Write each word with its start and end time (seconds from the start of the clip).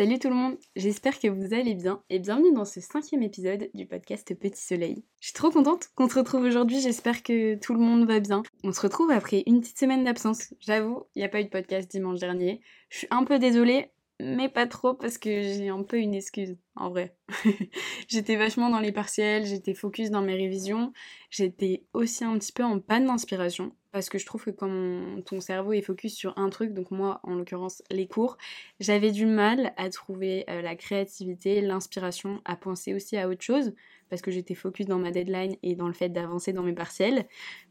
Salut 0.00 0.18
tout 0.18 0.30
le 0.30 0.34
monde, 0.34 0.56
j'espère 0.76 1.18
que 1.18 1.28
vous 1.28 1.52
allez 1.52 1.74
bien 1.74 2.02
et 2.08 2.18
bienvenue 2.18 2.54
dans 2.54 2.64
ce 2.64 2.80
cinquième 2.80 3.22
épisode 3.22 3.68
du 3.74 3.84
podcast 3.84 4.34
Petit 4.34 4.62
Soleil. 4.62 5.04
Je 5.20 5.26
suis 5.26 5.34
trop 5.34 5.50
contente 5.50 5.90
qu'on 5.94 6.08
se 6.08 6.18
retrouve 6.18 6.44
aujourd'hui, 6.44 6.80
j'espère 6.80 7.22
que 7.22 7.56
tout 7.56 7.74
le 7.74 7.80
monde 7.80 8.06
va 8.06 8.18
bien. 8.18 8.42
On 8.64 8.72
se 8.72 8.80
retrouve 8.80 9.10
après 9.10 9.42
une 9.44 9.60
petite 9.60 9.78
semaine 9.78 10.02
d'absence. 10.02 10.54
J'avoue, 10.58 11.04
il 11.14 11.18
n'y 11.18 11.26
a 11.26 11.28
pas 11.28 11.42
eu 11.42 11.44
de 11.44 11.50
podcast 11.50 11.90
dimanche 11.90 12.18
dernier. 12.18 12.62
Je 12.88 12.96
suis 12.96 13.08
un 13.10 13.24
peu 13.24 13.38
désolée, 13.38 13.90
mais 14.18 14.48
pas 14.48 14.66
trop 14.66 14.94
parce 14.94 15.18
que 15.18 15.42
j'ai 15.42 15.68
un 15.68 15.82
peu 15.82 15.98
une 15.98 16.14
excuse, 16.14 16.56
en 16.76 16.88
vrai. 16.88 17.14
j'étais 18.08 18.36
vachement 18.36 18.70
dans 18.70 18.80
les 18.80 18.92
partiels, 18.92 19.44
j'étais 19.44 19.74
focus 19.74 20.10
dans 20.10 20.22
mes 20.22 20.34
révisions, 20.34 20.94
j'étais 21.28 21.84
aussi 21.92 22.24
un 22.24 22.38
petit 22.38 22.52
peu 22.52 22.64
en 22.64 22.80
panne 22.80 23.04
d'inspiration 23.04 23.76
parce 23.92 24.08
que 24.08 24.18
je 24.18 24.26
trouve 24.26 24.44
que 24.44 24.50
quand 24.50 25.22
ton 25.24 25.40
cerveau 25.40 25.72
est 25.72 25.82
focus 25.82 26.14
sur 26.14 26.36
un 26.38 26.48
truc, 26.50 26.72
donc 26.72 26.90
moi 26.90 27.20
en 27.22 27.34
l'occurrence 27.34 27.82
les 27.90 28.06
cours, 28.06 28.36
j'avais 28.78 29.10
du 29.10 29.26
mal 29.26 29.72
à 29.76 29.88
trouver 29.90 30.44
euh, 30.48 30.62
la 30.62 30.76
créativité, 30.76 31.60
l'inspiration, 31.60 32.40
à 32.44 32.56
penser 32.56 32.94
aussi 32.94 33.16
à 33.16 33.28
autre 33.28 33.42
chose 33.42 33.74
parce 34.08 34.22
que 34.22 34.30
j'étais 34.30 34.54
focus 34.54 34.86
dans 34.86 34.98
ma 34.98 35.10
deadline 35.10 35.56
et 35.62 35.76
dans 35.76 35.86
le 35.86 35.92
fait 35.92 36.08
d'avancer 36.08 36.52
dans 36.52 36.62
mes 36.62 36.72
partiels. 36.72 37.26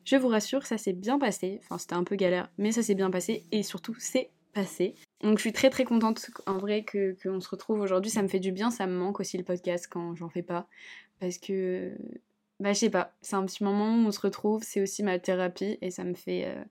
Je 0.06 0.16
vous 0.16 0.30
rassure, 0.30 0.66
ça 0.66 0.78
s'est 0.78 0.94
bien 0.94 1.20
passé, 1.20 1.60
enfin 1.64 1.78
c'était 1.78 1.96
un 1.96 2.04
peu 2.04 2.16
galère, 2.16 2.50
mais 2.58 2.72
ça 2.72 2.82
s'est 2.82 2.96
bien 2.96 3.12
passé 3.12 3.46
et 3.52 3.64
surtout 3.64 3.96
c'est 4.00 4.32
passé. 4.54 4.96
Donc 5.22 5.38
je 5.38 5.42
suis 5.42 5.54
très 5.54 5.70
très 5.70 5.84
contente 5.84 6.32
en 6.48 6.58
vrai 6.58 6.84
que 6.84 7.16
qu'on 7.22 7.40
se 7.40 7.50
retrouve 7.50 7.82
aujourd'hui, 7.82 8.10
ça 8.10 8.22
me 8.22 8.28
fait 8.28 8.40
du 8.40 8.52
bien, 8.52 8.72
ça 8.72 8.88
me 8.88 8.98
manque 8.98 9.20
aussi 9.20 9.38
le 9.38 9.44
podcast 9.44 9.88
quand 9.90 10.16
j'en 10.16 10.30
fais 10.30 10.44
pas 10.44 10.68
parce 11.20 11.38
que 11.38 11.94
bah 12.60 12.74
je 12.74 12.80
sais 12.80 12.90
pas, 12.90 13.14
c'est 13.22 13.36
un 13.36 13.46
petit 13.46 13.64
moment 13.64 13.96
où 13.96 14.08
on 14.08 14.12
se 14.12 14.20
retrouve, 14.20 14.64
c'est 14.64 14.82
aussi 14.82 15.02
ma 15.02 15.18
thérapie 15.18 15.78
et 15.82 15.92
ça 15.92 16.04
me 16.04 16.14
fait 16.14 16.46
euh, 16.46 16.64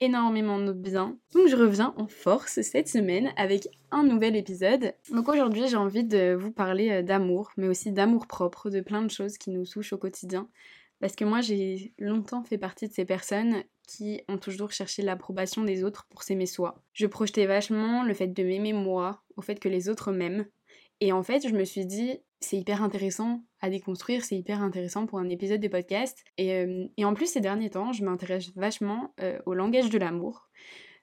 énormément 0.00 0.58
de 0.58 0.72
bien. 0.72 1.18
Donc 1.34 1.46
je 1.48 1.56
reviens 1.56 1.94
en 1.96 2.08
force 2.08 2.60
cette 2.62 2.88
semaine 2.88 3.32
avec 3.36 3.68
un 3.92 4.02
nouvel 4.02 4.34
épisode. 4.34 4.94
Donc 5.12 5.28
aujourd'hui 5.28 5.68
j'ai 5.68 5.76
envie 5.76 6.04
de 6.04 6.34
vous 6.34 6.50
parler 6.50 6.90
euh, 6.90 7.02
d'amour, 7.02 7.52
mais 7.56 7.68
aussi 7.68 7.92
d'amour 7.92 8.26
propre, 8.26 8.70
de 8.70 8.80
plein 8.80 9.02
de 9.02 9.10
choses 9.10 9.38
qui 9.38 9.50
nous 9.50 9.64
touchent 9.64 9.92
au 9.92 9.98
quotidien. 9.98 10.48
Parce 10.98 11.14
que 11.14 11.24
moi 11.24 11.40
j'ai 11.40 11.94
longtemps 11.98 12.42
fait 12.42 12.58
partie 12.58 12.88
de 12.88 12.92
ces 12.92 13.04
personnes 13.04 13.62
qui 13.86 14.20
ont 14.28 14.38
toujours 14.38 14.70
cherché 14.70 15.02
l'approbation 15.02 15.64
des 15.64 15.84
autres 15.84 16.06
pour 16.10 16.22
s'aimer 16.22 16.46
soi. 16.46 16.82
Je 16.92 17.06
projetais 17.06 17.46
vachement 17.46 18.04
le 18.04 18.14
fait 18.14 18.28
de 18.28 18.42
m'aimer 18.42 18.72
moi, 18.72 19.22
au 19.36 19.42
fait 19.42 19.58
que 19.58 19.68
les 19.68 19.88
autres 19.88 20.12
m'aiment. 20.12 20.46
Et 21.00 21.12
en 21.12 21.22
fait, 21.22 21.48
je 21.48 21.54
me 21.54 21.64
suis 21.64 21.86
dit, 21.86 22.20
c'est 22.40 22.56
hyper 22.56 22.82
intéressant 22.82 23.42
à 23.60 23.70
déconstruire, 23.70 24.24
c'est 24.24 24.36
hyper 24.36 24.62
intéressant 24.62 25.06
pour 25.06 25.18
un 25.18 25.28
épisode 25.28 25.60
de 25.60 25.68
podcast. 25.68 26.24
Et, 26.38 26.54
euh, 26.54 26.86
en 27.02 27.14
plus, 27.14 27.26
ces 27.26 27.40
derniers 27.40 27.70
temps, 27.70 27.92
je 27.92 28.04
m'intéresse 28.04 28.50
vachement 28.56 29.14
euh, 29.20 29.38
au 29.46 29.54
langage 29.54 29.90
de 29.90 29.98
l'amour. 29.98 30.48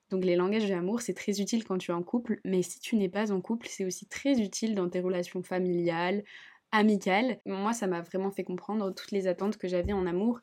Donc 0.09 0.23
les 0.23 0.35
langages 0.35 0.67
de 0.67 0.73
l'amour, 0.73 1.01
c'est 1.01 1.13
très 1.13 1.41
utile 1.41 1.63
quand 1.65 1.77
tu 1.77 1.91
es 1.91 1.93
en 1.93 2.03
couple, 2.03 2.39
mais 2.45 2.61
si 2.61 2.79
tu 2.79 2.95
n'es 2.95 3.09
pas 3.09 3.31
en 3.31 3.41
couple, 3.41 3.67
c'est 3.69 3.85
aussi 3.85 4.07
très 4.07 4.39
utile 4.39 4.73
dans 4.73 4.89
tes 4.89 5.01
relations 5.01 5.43
familiales, 5.43 6.23
amicales. 6.71 7.39
Moi, 7.45 7.73
ça 7.73 7.87
m'a 7.87 8.01
vraiment 8.01 8.31
fait 8.31 8.45
comprendre 8.45 8.93
toutes 8.93 9.11
les 9.11 9.27
attentes 9.27 9.57
que 9.57 9.67
j'avais 9.67 9.93
en 9.93 10.05
amour 10.05 10.39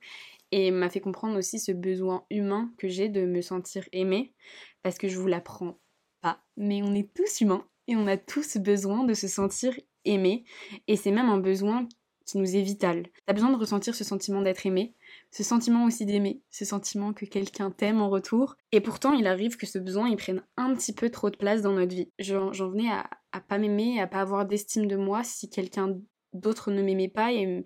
et 0.53 0.71
m'a 0.71 0.91
fait 0.91 1.01
comprendre 1.01 1.39
aussi 1.39 1.59
ce 1.59 1.73
besoin 1.73 2.27
humain 2.31 2.73
que 2.77 2.89
j'ai 2.89 3.09
de 3.09 3.25
me 3.25 3.41
sentir 3.41 3.89
aimée 3.93 4.35
parce 4.83 4.99
que 4.99 5.09
je 5.09 5.19
vous 5.19 5.27
l'apprends 5.27 5.79
pas, 6.21 6.43
mais 6.57 6.83
on 6.83 6.95
est 6.95 7.13
tous 7.15 7.41
humains 7.41 7.67
et 7.89 7.97
on 7.97 8.07
a 8.07 8.19
tous 8.19 8.59
besoin 8.59 9.05
de 9.05 9.15
se 9.15 9.29
sentir 9.29 9.75
aimé 10.05 10.45
et 10.89 10.97
c'est 10.97 11.11
même 11.11 11.29
un 11.29 11.39
besoin 11.39 11.89
qui 12.27 12.39
nous 12.39 12.57
est 12.57 12.63
vital. 12.63 13.07
T'as 13.27 13.35
besoin 13.35 13.51
de 13.51 13.57
ressentir 13.57 13.95
ce 13.95 14.05
sentiment 14.05 14.41
d'être 14.41 14.67
aimé, 14.67 14.95
ce 15.31 15.43
sentiment 15.43 15.85
aussi 15.85 16.07
d'aimer, 16.07 16.41
ce 16.51 16.65
sentiment 16.65 17.13
que 17.13 17.27
quelqu'un 17.27 17.71
t'aime 17.71 18.01
en 18.01 18.09
retour. 18.09 18.57
Et 18.73 18.81
pourtant, 18.81 19.13
il 19.13 19.27
arrive 19.27 19.57
que 19.57 19.67
ce 19.67 19.79
besoin, 19.79 20.09
il 20.09 20.17
prenne 20.17 20.43
un 20.57 20.75
petit 20.75 20.95
peu 20.95 21.11
trop 21.11 21.31
de 21.31 21.37
place 21.37 21.63
dans 21.63 21.73
notre 21.73 21.95
vie. 21.95 22.11
J'en 22.19 22.51
venais 22.51 22.91
à, 22.91 23.41
pas 23.41 23.59
m'aimer, 23.59 24.01
à 24.01 24.07
pas 24.07 24.21
avoir 24.21 24.47
d'estime 24.47 24.87
de 24.87 24.97
moi 24.97 25.23
si 25.23 25.51
quelqu'un 25.51 25.99
d'autre 26.33 26.71
ne 26.71 26.83
m'aimait 26.83 27.09
pas. 27.09 27.33
Et, 27.33 27.65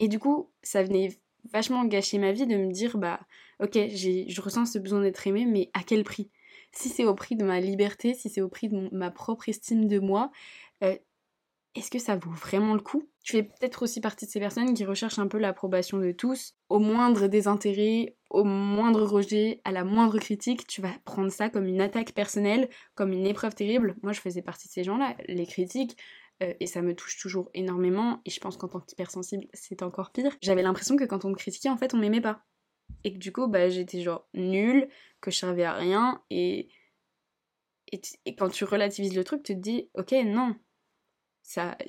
et 0.00 0.08
du 0.08 0.18
coup, 0.18 0.50
ça 0.62 0.82
venait 0.82 1.20
vachement 1.52 1.84
gâcher 1.84 2.18
ma 2.18 2.32
vie 2.32 2.46
de 2.46 2.56
me 2.56 2.72
dire 2.72 2.98
bah 2.98 3.20
ok 3.60 3.74
je 3.74 4.40
ressens 4.40 4.66
ce 4.66 4.78
besoin 4.78 5.00
d'être 5.00 5.26
aimé 5.26 5.44
mais 5.44 5.70
à 5.74 5.82
quel 5.82 6.04
prix? 6.04 6.30
Si 6.70 6.88
c'est 6.88 7.04
au 7.04 7.14
prix 7.14 7.36
de 7.36 7.44
ma 7.44 7.60
liberté 7.60 8.14
si 8.14 8.28
c'est 8.28 8.40
au 8.40 8.48
prix 8.48 8.68
de 8.68 8.88
ma 8.92 9.10
propre 9.10 9.48
estime 9.48 9.88
de 9.88 9.98
moi 9.98 10.30
euh, 10.84 10.96
est-ce 11.74 11.90
que 11.90 11.98
ça 11.98 12.16
vaut 12.16 12.30
vraiment 12.30 12.74
le 12.74 12.80
coup? 12.80 13.08
Tu 13.22 13.32
fais 13.32 13.42
peut-être 13.42 13.82
aussi 13.82 14.00
partie 14.00 14.26
de 14.26 14.30
ces 14.30 14.40
personnes 14.40 14.74
qui 14.74 14.84
recherchent 14.84 15.18
un 15.18 15.28
peu 15.28 15.38
l'approbation 15.38 15.98
de 15.98 16.12
tous. 16.12 16.54
Au 16.68 16.78
moindre 16.78 17.28
désintérêt, 17.28 18.16
au 18.30 18.44
moindre 18.44 19.02
rejet, 19.04 19.60
à 19.64 19.72
la 19.72 19.84
moindre 19.84 20.18
critique, 20.18 20.66
tu 20.66 20.82
vas 20.82 20.92
prendre 21.04 21.30
ça 21.30 21.48
comme 21.48 21.66
une 21.66 21.80
attaque 21.80 22.12
personnelle, 22.12 22.68
comme 22.94 23.12
une 23.12 23.26
épreuve 23.26 23.54
terrible. 23.54 23.96
Moi, 24.02 24.12
je 24.12 24.20
faisais 24.20 24.42
partie 24.42 24.68
de 24.68 24.72
ces 24.72 24.84
gens-là. 24.84 25.16
Les 25.28 25.46
critiques, 25.46 25.96
euh, 26.42 26.52
et 26.60 26.66
ça 26.66 26.82
me 26.82 26.94
touche 26.94 27.18
toujours 27.18 27.50
énormément, 27.54 28.20
et 28.24 28.30
je 28.30 28.40
pense 28.40 28.56
qu'en 28.56 28.68
tant 28.68 28.80
qu'hypersensible, 28.80 29.46
c'est 29.52 29.82
encore 29.82 30.12
pire. 30.12 30.36
J'avais 30.42 30.62
l'impression 30.62 30.96
que 30.96 31.04
quand 31.04 31.24
on 31.24 31.30
me 31.30 31.36
critiquait, 31.36 31.68
en 31.68 31.76
fait, 31.76 31.94
on 31.94 31.98
m'aimait 31.98 32.20
pas. 32.20 32.44
Et 33.04 33.12
que 33.12 33.18
du 33.18 33.32
coup, 33.32 33.46
bah, 33.46 33.68
j'étais 33.68 34.02
genre 34.02 34.28
nulle, 34.34 34.88
que 35.20 35.30
je 35.30 35.38
servais 35.38 35.64
à 35.64 35.74
rien, 35.74 36.22
et... 36.30 36.68
et, 37.92 38.36
quand 38.36 38.48
tu 38.48 38.64
relativises 38.64 39.14
le 39.14 39.24
truc, 39.24 39.42
tu 39.42 39.54
te 39.54 39.60
dis, 39.60 39.88
ok, 39.94 40.12
non, 40.24 40.56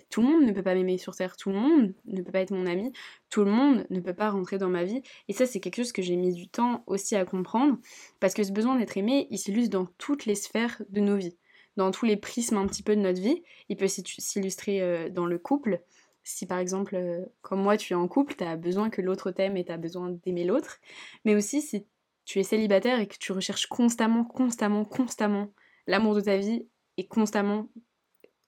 tout 0.09 0.21
le 0.21 0.27
monde 0.27 0.45
ne 0.45 0.51
peut 0.51 0.63
pas 0.63 0.73
m'aimer 0.73 0.97
sur 0.97 1.15
Terre, 1.15 1.37
tout 1.37 1.49
le 1.49 1.55
monde 1.55 1.93
ne 2.05 2.21
peut 2.21 2.31
pas 2.31 2.41
être 2.41 2.51
mon 2.51 2.65
ami, 2.65 2.91
tout 3.29 3.43
le 3.43 3.51
monde 3.51 3.85
ne 3.89 3.99
peut 3.99 4.13
pas 4.13 4.29
rentrer 4.29 4.57
dans 4.57 4.69
ma 4.69 4.83
vie. 4.83 5.01
Et 5.27 5.33
ça, 5.33 5.45
c'est 5.45 5.59
quelque 5.59 5.77
chose 5.77 5.91
que 5.91 6.01
j'ai 6.01 6.15
mis 6.15 6.33
du 6.33 6.47
temps 6.49 6.83
aussi 6.87 7.15
à 7.15 7.25
comprendre, 7.25 7.77
parce 8.19 8.33
que 8.33 8.43
ce 8.43 8.51
besoin 8.51 8.75
d'être 8.77 8.97
aimé, 8.97 9.27
il 9.31 9.37
s'illustre 9.37 9.71
dans 9.71 9.85
toutes 9.97 10.25
les 10.25 10.35
sphères 10.35 10.81
de 10.89 10.99
nos 10.99 11.15
vies 11.15 11.37
dans 11.75 11.91
tous 11.91 12.05
les 12.05 12.17
prismes 12.17 12.57
un 12.57 12.67
petit 12.67 12.83
peu 12.83 12.95
de 12.95 13.01
notre 13.01 13.21
vie. 13.21 13.43
Il 13.69 13.77
peut 13.77 13.87
s'illustrer 13.87 14.81
euh, 14.81 15.09
dans 15.09 15.25
le 15.25 15.37
couple. 15.37 15.81
Si 16.23 16.45
par 16.45 16.59
exemple, 16.59 16.95
euh, 16.95 17.25
comme 17.41 17.61
moi, 17.61 17.77
tu 17.77 17.93
es 17.93 17.95
en 17.95 18.07
couple, 18.07 18.35
tu 18.35 18.43
as 18.43 18.55
besoin 18.55 18.89
que 18.89 19.01
l'autre 19.01 19.31
t'aime 19.31 19.57
et 19.57 19.65
tu 19.65 19.71
as 19.71 19.77
besoin 19.77 20.09
d'aimer 20.09 20.43
l'autre. 20.43 20.79
Mais 21.25 21.35
aussi 21.35 21.61
si 21.61 21.85
tu 22.25 22.39
es 22.39 22.43
célibataire 22.43 22.99
et 22.99 23.07
que 23.07 23.17
tu 23.17 23.31
recherches 23.31 23.67
constamment, 23.67 24.23
constamment, 24.23 24.85
constamment 24.85 25.51
l'amour 25.87 26.15
de 26.15 26.21
ta 26.21 26.37
vie 26.37 26.67
et 26.97 27.07
constamment 27.07 27.67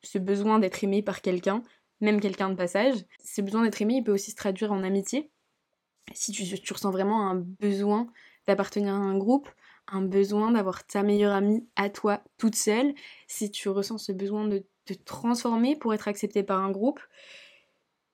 ce 0.06 0.18
besoin 0.18 0.60
d'être 0.60 0.84
aimé 0.84 1.02
par 1.02 1.22
quelqu'un, 1.22 1.64
même 2.02 2.20
quelqu'un 2.20 2.50
de 2.50 2.56
passage. 2.56 2.96
Ce 3.24 3.42
besoin 3.42 3.64
d'être 3.64 3.82
aimé, 3.82 3.96
il 3.96 4.04
peut 4.04 4.14
aussi 4.14 4.32
se 4.32 4.36
traduire 4.36 4.72
en 4.72 4.84
amitié. 4.84 5.32
Si 6.14 6.32
tu, 6.32 6.74
ressens 6.74 6.92
vraiment 6.92 7.30
un 7.30 7.36
besoin 7.36 8.08
d'appartenir 8.48 8.94
à 8.94 8.98
un 8.98 9.18
groupe, 9.18 9.50
un 9.88 10.02
besoin 10.02 10.52
d'avoir 10.52 10.86
ta 10.86 11.04
meilleure 11.04 11.34
amie 11.34 11.68
à 11.76 11.90
toi 11.90 12.22
toute 12.38 12.56
seule, 12.56 12.94
si 13.28 13.50
tu 13.50 13.70
ressens 13.70 13.98
ce 13.98 14.12
besoin 14.12 14.48
de 14.48 14.64
te 14.86 14.94
transformer 14.94 15.76
pour 15.76 15.94
être 15.94 16.08
accepté 16.08 16.44
par 16.44 16.60
un 16.60 16.72
groupe, 16.72 17.00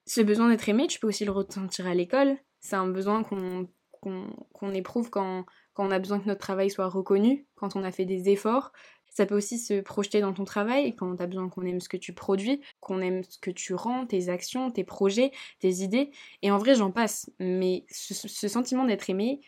ce 0.06 0.22
besoin 0.22 0.50
d'être 0.50 0.68
aimé, 0.70 0.88
tu 0.88 1.00
peux 1.00 1.08
aussi 1.08 1.26
le 1.26 1.32
ressentir 1.32 1.86
à 1.86 1.94
l'école. 1.94 2.38
C'est 2.60 2.76
un 2.76 2.88
besoin 2.88 3.24
qu'on 3.24 4.74
éprouve 4.74 5.10
quand, 5.10 5.46
quand 5.74 5.86
on 5.86 5.92
a 5.92 6.00
besoin 6.00 6.20
que 6.20 6.28
notre 6.28 6.40
travail 6.40 6.70
soit 6.70 6.88
reconnu, 6.88 7.46
quand 7.56 7.76
on 7.76 7.84
a 7.84 7.92
fait 7.92 8.06
des 8.06 8.30
efforts. 8.30 8.72
Ça 9.12 9.26
peut 9.26 9.36
aussi 9.36 9.60
se 9.60 9.82
projeter 9.82 10.22
dans 10.22 10.34
ton 10.34 10.46
travail, 10.46 10.96
quand 10.96 11.16
tu 11.18 11.28
besoin 11.28 11.50
qu'on 11.50 11.66
aime 11.66 11.82
ce 11.82 11.90
que 11.90 11.98
tu 11.98 12.14
produis, 12.14 12.62
qu'on 12.80 13.02
aime 13.02 13.24
ce 13.24 13.38
que 13.38 13.52
tu 13.52 13.74
rends, 13.74 14.06
tes 14.06 14.30
actions, 14.30 14.72
tes 14.72 14.86
projets, 14.86 15.32
tes 15.60 15.70
idées. 15.84 16.12
Et 16.42 16.50
en 16.50 16.58
vrai, 16.58 16.76
j'en 16.76 16.92
passe. 16.92 17.30
Mais 17.40 17.86
ce 17.90 18.48
sentiment 18.48 18.86
d'être 18.86 19.10
aimé, 19.10 19.42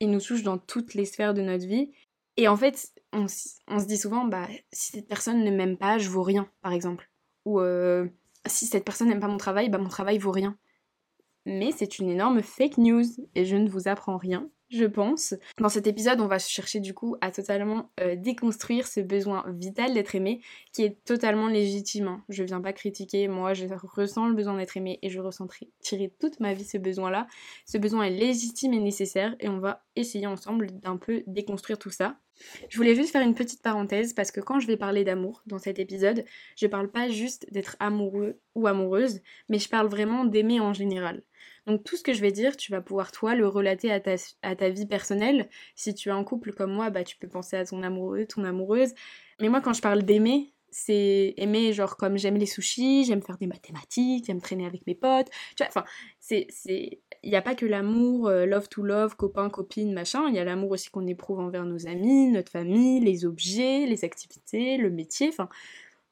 il 0.00 0.10
nous 0.10 0.20
touche 0.20 0.42
dans 0.42 0.58
toutes 0.58 0.94
les 0.94 1.06
sphères 1.06 1.34
de 1.34 1.42
notre 1.42 1.66
vie. 1.66 1.90
Et 2.36 2.48
en 2.48 2.56
fait, 2.56 2.92
on, 3.12 3.28
se 3.28 3.86
dit 3.86 3.96
souvent, 3.96 4.24
bah, 4.24 4.46
si 4.72 4.92
cette 4.92 5.08
personne 5.08 5.42
ne 5.42 5.50
m'aime 5.50 5.78
pas, 5.78 5.98
je 5.98 6.10
vaux 6.10 6.22
rien, 6.22 6.50
par 6.60 6.72
exemple. 6.72 7.10
Ou 7.46 7.60
euh, 7.60 8.06
si 8.46 8.66
cette 8.66 8.84
personne 8.84 9.08
n'aime 9.08 9.20
pas 9.20 9.28
mon 9.28 9.38
travail, 9.38 9.70
bah, 9.70 9.78
mon 9.78 9.88
travail 9.88 10.18
vaut 10.18 10.32
rien. 10.32 10.58
Mais 11.46 11.72
c'est 11.72 11.98
une 11.98 12.10
énorme 12.10 12.42
fake 12.42 12.76
news 12.76 13.04
et 13.34 13.46
je 13.46 13.56
ne 13.56 13.68
vous 13.68 13.88
apprends 13.88 14.18
rien 14.18 14.50
je 14.70 14.84
pense. 14.84 15.34
Dans 15.58 15.68
cet 15.68 15.86
épisode, 15.86 16.20
on 16.20 16.26
va 16.26 16.38
chercher 16.38 16.80
du 16.80 16.92
coup 16.94 17.16
à 17.20 17.30
totalement 17.30 17.90
euh, 18.00 18.16
déconstruire 18.16 18.86
ce 18.86 19.00
besoin 19.00 19.44
vital 19.48 19.94
d'être 19.94 20.14
aimé 20.14 20.40
qui 20.72 20.82
est 20.82 21.02
totalement 21.04 21.46
légitime. 21.46 22.08
Hein. 22.08 22.24
Je 22.28 22.42
viens 22.42 22.60
pas 22.60 22.72
critiquer, 22.72 23.28
moi 23.28 23.54
je 23.54 23.66
ressens 23.66 24.26
le 24.26 24.34
besoin 24.34 24.56
d'être 24.56 24.76
aimé 24.76 24.98
et 25.02 25.10
je 25.10 25.20
ressenterai 25.20 25.70
tirer 25.80 26.12
toute 26.20 26.40
ma 26.40 26.52
vie 26.52 26.64
ce 26.64 26.78
besoin-là. 26.78 27.26
Ce 27.64 27.78
besoin 27.78 28.04
est 28.04 28.10
légitime 28.10 28.74
et 28.74 28.80
nécessaire 28.80 29.36
et 29.40 29.48
on 29.48 29.58
va 29.58 29.84
essayer 29.94 30.26
ensemble 30.26 30.68
d'un 30.80 30.96
peu 30.96 31.22
déconstruire 31.26 31.78
tout 31.78 31.90
ça. 31.90 32.18
Je 32.68 32.76
voulais 32.76 32.94
juste 32.94 33.12
faire 33.12 33.22
une 33.22 33.34
petite 33.34 33.62
parenthèse 33.62 34.12
parce 34.12 34.30
que 34.30 34.40
quand 34.40 34.60
je 34.60 34.66
vais 34.66 34.76
parler 34.76 35.04
d'amour 35.04 35.42
dans 35.46 35.58
cet 35.58 35.78
épisode, 35.78 36.24
je 36.56 36.66
parle 36.66 36.90
pas 36.90 37.08
juste 37.08 37.46
d'être 37.52 37.76
amoureux 37.80 38.40
ou 38.54 38.66
amoureuse, 38.66 39.20
mais 39.48 39.58
je 39.58 39.68
parle 39.68 39.88
vraiment 39.88 40.24
d'aimer 40.24 40.60
en 40.60 40.72
général. 40.72 41.22
Donc 41.66 41.82
tout 41.84 41.96
ce 41.96 42.02
que 42.02 42.12
je 42.12 42.20
vais 42.20 42.32
dire, 42.32 42.56
tu 42.56 42.70
vas 42.70 42.80
pouvoir 42.80 43.10
toi 43.10 43.34
le 43.34 43.48
relater 43.48 43.90
à 43.92 44.00
ta, 44.00 44.68
vie 44.68 44.86
personnelle. 44.86 45.48
Si 45.74 45.94
tu 45.94 46.08
es 46.10 46.12
en 46.12 46.24
couple 46.24 46.52
comme 46.52 46.72
moi, 46.72 46.90
bah 46.90 47.04
tu 47.04 47.16
peux 47.16 47.28
penser 47.28 47.56
à 47.56 47.64
ton 47.64 47.82
amoureux, 47.82 48.26
ton 48.26 48.44
amoureuse. 48.44 48.94
Mais 49.40 49.48
moi 49.48 49.60
quand 49.60 49.72
je 49.72 49.82
parle 49.82 50.02
d'aimer, 50.02 50.52
c'est 50.70 51.34
aimer 51.38 51.72
genre 51.72 51.96
comme 51.96 52.18
j'aime 52.18 52.36
les 52.36 52.46
sushis, 52.46 53.04
j'aime 53.04 53.22
faire 53.22 53.38
des 53.38 53.46
mathématiques, 53.46 54.26
j'aime 54.26 54.40
traîner 54.40 54.66
avec 54.66 54.86
mes 54.86 54.94
potes. 54.94 55.28
Tu 55.56 55.62
vois, 55.62 55.68
enfin, 55.68 55.84
c'est 56.20 56.46
c'est 56.50 57.00
il 57.22 57.30
n'y 57.30 57.36
a 57.36 57.42
pas 57.42 57.54
que 57.54 57.66
l'amour 57.66 58.28
euh, 58.28 58.46
love 58.46 58.68
to 58.68 58.82
love, 58.82 59.16
copain, 59.16 59.50
copine, 59.50 59.92
machin, 59.92 60.28
il 60.28 60.34
y 60.34 60.38
a 60.38 60.44
l'amour 60.44 60.70
aussi 60.72 60.90
qu'on 60.90 61.06
éprouve 61.06 61.40
envers 61.40 61.64
nos 61.64 61.86
amis, 61.86 62.30
notre 62.30 62.52
famille, 62.52 63.00
les 63.00 63.24
objets, 63.24 63.86
les 63.86 64.04
activités, 64.04 64.76
le 64.76 64.90
métier, 64.90 65.28
enfin 65.28 65.48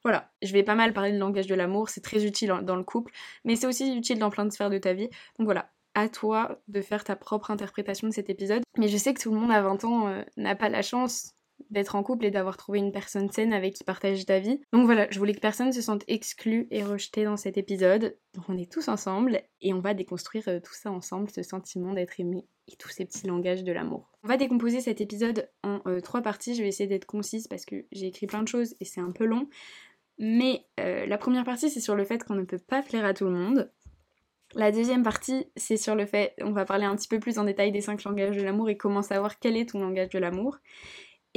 Voilà, 0.03 0.31
je 0.41 0.53
vais 0.53 0.63
pas 0.63 0.75
mal 0.75 0.93
parler 0.93 1.11
de 1.11 1.17
langage 1.17 1.47
de 1.47 1.55
l'amour, 1.55 1.89
c'est 1.89 2.01
très 2.01 2.25
utile 2.25 2.53
dans 2.63 2.75
le 2.75 2.83
couple, 2.83 3.11
mais 3.43 3.55
c'est 3.55 3.67
aussi 3.67 3.95
utile 3.95 4.19
dans 4.19 4.29
plein 4.29 4.45
de 4.45 4.51
sphères 4.51 4.69
de 4.69 4.77
ta 4.77 4.93
vie. 4.93 5.09
Donc 5.39 5.45
voilà, 5.45 5.71
à 5.95 6.09
toi 6.09 6.59
de 6.67 6.81
faire 6.81 7.03
ta 7.03 7.15
propre 7.15 7.51
interprétation 7.51 8.07
de 8.07 8.13
cet 8.13 8.29
épisode. 8.29 8.61
Mais 8.77 8.87
je 8.87 8.97
sais 8.97 9.13
que 9.13 9.21
tout 9.21 9.31
le 9.33 9.39
monde 9.39 9.51
à 9.51 9.61
20 9.61 9.83
ans 9.85 10.07
euh, 10.07 10.21
n'a 10.37 10.55
pas 10.55 10.69
la 10.69 10.81
chance 10.81 11.34
d'être 11.69 11.95
en 11.95 12.03
couple 12.03 12.25
et 12.25 12.31
d'avoir 12.31 12.57
trouvé 12.57 12.79
une 12.79 12.91
personne 12.91 13.29
saine 13.31 13.53
avec 13.53 13.73
qui 13.73 13.83
partager 13.83 14.25
ta 14.25 14.39
vie. 14.39 14.61
Donc 14.71 14.85
voilà, 14.85 15.07
je 15.09 15.19
voulais 15.19 15.33
que 15.33 15.39
personne 15.39 15.71
se 15.71 15.81
sente 15.81 16.03
exclu 16.07 16.67
et 16.71 16.83
rejeté 16.83 17.23
dans 17.23 17.37
cet 17.37 17.57
épisode. 17.57 18.17
Donc 18.33 18.45
on 18.49 18.57
est 18.57 18.71
tous 18.71 18.87
ensemble 18.87 19.41
et 19.61 19.73
on 19.73 19.79
va 19.79 19.93
déconstruire 19.93 20.43
euh, 20.47 20.59
tout 20.59 20.73
ça 20.73 20.91
ensemble, 20.91 21.29
ce 21.29 21.43
sentiment 21.43 21.93
d'être 21.93 22.19
aimé 22.19 22.45
et 22.67 22.75
tous 22.75 22.89
ces 22.89 23.05
petits 23.05 23.27
langages 23.27 23.63
de 23.63 23.71
l'amour. 23.71 24.11
On 24.23 24.27
va 24.27 24.37
décomposer 24.37 24.81
cet 24.81 25.01
épisode 25.01 25.49
en 25.63 25.81
euh, 25.87 26.01
trois 26.01 26.21
parties, 26.21 26.55
je 26.55 26.61
vais 26.61 26.69
essayer 26.69 26.87
d'être 26.87 27.05
concise 27.05 27.47
parce 27.47 27.65
que 27.65 27.85
j'ai 27.91 28.07
écrit 28.07 28.27
plein 28.27 28.41
de 28.41 28.47
choses 28.47 28.75
et 28.79 28.85
c'est 28.85 29.01
un 29.01 29.11
peu 29.11 29.25
long. 29.25 29.47
Mais 30.17 30.65
la 30.77 31.17
première 31.17 31.43
partie 31.43 31.69
c'est 31.69 31.81
sur 31.81 31.93
le 31.93 32.05
fait 32.05 32.23
qu'on 32.23 32.35
ne 32.35 32.45
peut 32.45 32.57
pas 32.57 32.81
plaire 32.81 33.03
à 33.03 33.13
tout 33.13 33.25
le 33.25 33.31
monde. 33.31 33.69
La 34.53 34.71
deuxième 34.71 35.03
partie, 35.03 35.47
c'est 35.57 35.75
sur 35.75 35.95
le 35.95 36.05
fait, 36.05 36.33
on 36.41 36.51
va 36.51 36.63
parler 36.63 36.85
un 36.85 36.95
petit 36.95 37.09
peu 37.09 37.19
plus 37.19 37.39
en 37.39 37.43
détail 37.43 37.73
des 37.73 37.81
cinq 37.81 38.03
langages 38.05 38.37
de 38.37 38.41
l'amour 38.41 38.69
et 38.69 38.77
comment 38.77 39.01
savoir 39.01 39.37
quel 39.39 39.57
est 39.57 39.71
ton 39.71 39.81
langage 39.81 40.09
de 40.09 40.19
l'amour. 40.19 40.59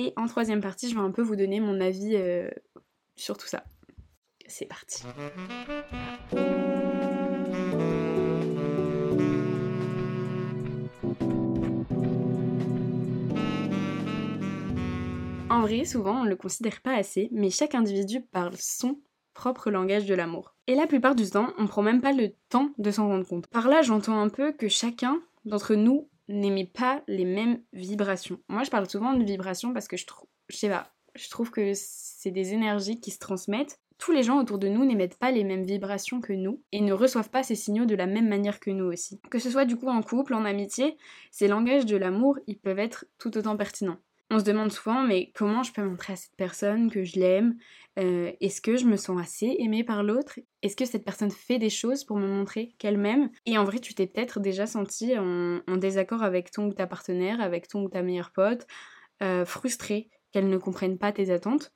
Et 0.01 0.13
en 0.17 0.29
troisième 0.29 0.61
partie, 0.61 0.89
je 0.89 0.95
vais 0.95 1.01
un 1.01 1.11
peu 1.11 1.23
vous 1.23 1.35
donner 1.35 1.59
mon 1.59 1.81
avis 1.81 2.15
euh, 2.15 2.49
sur 3.17 3.37
tout 3.37 3.49
ça. 3.49 3.65
C'est 4.47 4.65
parti. 4.65 5.03
En 15.51 15.63
vrai, 15.63 15.85
souvent, 15.85 16.21
on 16.21 16.25
ne 16.25 16.29
le 16.29 16.37
considère 16.37 16.81
pas 16.81 16.95
assez, 16.95 17.29
mais 17.33 17.51
chaque 17.51 17.75
individu 17.75 18.21
parle 18.21 18.55
son 18.57 19.01
propre 19.35 19.69
langage 19.69 20.07
de 20.07 20.15
l'amour. 20.15 20.55
Et 20.69 20.77
la 20.77 20.87
plupart 20.87 21.17
du 21.17 21.29
temps, 21.29 21.53
on 21.59 21.67
prend 21.67 21.83
même 21.83 22.01
pas 22.01 22.13
le 22.13 22.35
temps 22.51 22.71
de 22.79 22.93
s'en 22.93 23.09
rendre 23.09 23.27
compte. 23.27 23.49
Par 23.49 23.67
là, 23.67 23.83
j'entends 23.83 24.21
un 24.21 24.29
peu 24.29 24.53
que 24.53 24.69
chacun 24.69 25.21
d'entre 25.45 25.75
nous 25.75 26.09
n'émet 26.29 26.67
pas 26.67 27.03
les 27.09 27.25
mêmes 27.25 27.63
vibrations. 27.73 28.39
Moi, 28.49 28.63
je 28.63 28.71
parle 28.71 28.89
souvent 28.89 29.15
de 29.15 29.25
vibrations 29.25 29.73
parce 29.73 29.89
que 29.89 29.97
je 29.97 30.07
trouve, 30.07 30.29
je 30.49 30.57
sais 30.57 30.69
pas, 30.69 30.93
je 31.15 31.29
trouve 31.29 31.51
que 31.51 31.73
c'est 31.75 32.31
des 32.31 32.53
énergies 32.53 33.01
qui 33.01 33.11
se 33.11 33.19
transmettent. 33.19 33.81
Tous 33.99 34.13
les 34.13 34.23
gens 34.23 34.39
autour 34.39 34.59
de 34.59 34.69
nous 34.69 34.85
n'émettent 34.85 35.19
pas 35.19 35.33
les 35.33 35.43
mêmes 35.43 35.65
vibrations 35.65 36.21
que 36.21 36.33
nous 36.33 36.63
et 36.71 36.81
ne 36.81 36.93
reçoivent 36.93 37.31
pas 37.31 37.43
ces 37.43 37.57
signaux 37.57 37.87
de 37.87 37.97
la 37.97 38.07
même 38.07 38.29
manière 38.29 38.61
que 38.61 38.71
nous 38.71 38.85
aussi. 38.85 39.21
Que 39.29 39.41
ce 39.41 39.51
soit 39.51 39.65
du 39.65 39.77
coup 39.77 39.89
en 39.89 40.03
couple, 40.03 40.35
en 40.35 40.45
amitié, 40.45 40.97
ces 41.33 41.49
langages 41.49 41.87
de 41.87 41.97
l'amour, 41.97 42.39
ils 42.47 42.59
peuvent 42.59 42.79
être 42.79 43.07
tout 43.19 43.37
autant 43.37 43.57
pertinents. 43.57 43.99
On 44.31 44.39
se 44.39 44.45
demande 44.45 44.71
souvent, 44.71 45.03
mais 45.03 45.33
comment 45.35 45.63
je 45.63 45.73
peux 45.73 45.83
montrer 45.83 46.13
à 46.13 46.17
cette 46.17 46.37
personne 46.37 46.91
que 46.91 47.03
je 47.03 47.19
l'aime? 47.19 47.57
Euh, 47.99 48.31
Est-ce 48.41 48.61
que 48.61 48.77
je 48.77 48.85
me 48.85 48.97
sens 48.97 49.19
assez 49.19 49.57
aimée 49.59 49.85
par 49.85 50.03
l'autre? 50.03 50.39
Est-ce 50.63 50.77
que 50.77 50.85
cette 50.85 51.05
personne 51.05 51.31
fait 51.31 51.59
des 51.59 51.71
choses 51.71 52.05
pour 52.05 52.19
me 52.19 52.29
montrer 52.29 52.75
qu'elle 52.79 52.99
m'aime? 52.99 53.31
Et 53.47 53.57
en 53.57 53.65
vrai, 53.65 53.79
tu 53.79 53.95
t'es 53.95 54.07
peut-être 54.07 54.39
déjà 54.39 54.67
senti 54.67 55.17
en, 55.17 55.63
désaccord 55.79 56.23
avec 56.23 56.51
ton 56.51 56.67
ou 56.67 56.75
ta 56.75 56.87
partenaire, 56.87 57.41
avec 57.41 57.69
ton 57.69 57.83
ou 57.85 57.89
ta 57.89 58.03
meilleure 58.03 58.33
pote, 58.33 58.67
euh, 59.23 59.47
frustré 59.47 60.11
qu'elle 60.31 60.51
ne 60.51 60.59
comprenne 60.59 60.99
pas 60.99 61.11
tes 61.11 61.31
attentes. 61.31 61.73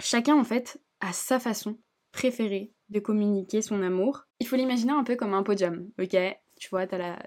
Chacun, 0.00 0.36
en 0.36 0.44
fait, 0.44 0.82
a 1.00 1.14
sa 1.14 1.40
façon 1.40 1.78
préférée 2.12 2.72
de 2.90 3.00
communiquer 3.00 3.62
son 3.62 3.82
amour. 3.82 4.26
Il 4.38 4.46
faut 4.46 4.56
l'imaginer 4.56 4.92
un 4.92 5.02
peu 5.04 5.16
comme 5.16 5.32
un 5.32 5.42
podium, 5.42 5.88
ok? 5.98 6.14
Tu 6.60 6.68
vois, 6.68 6.86
t'as 6.86 6.98
la, 6.98 7.18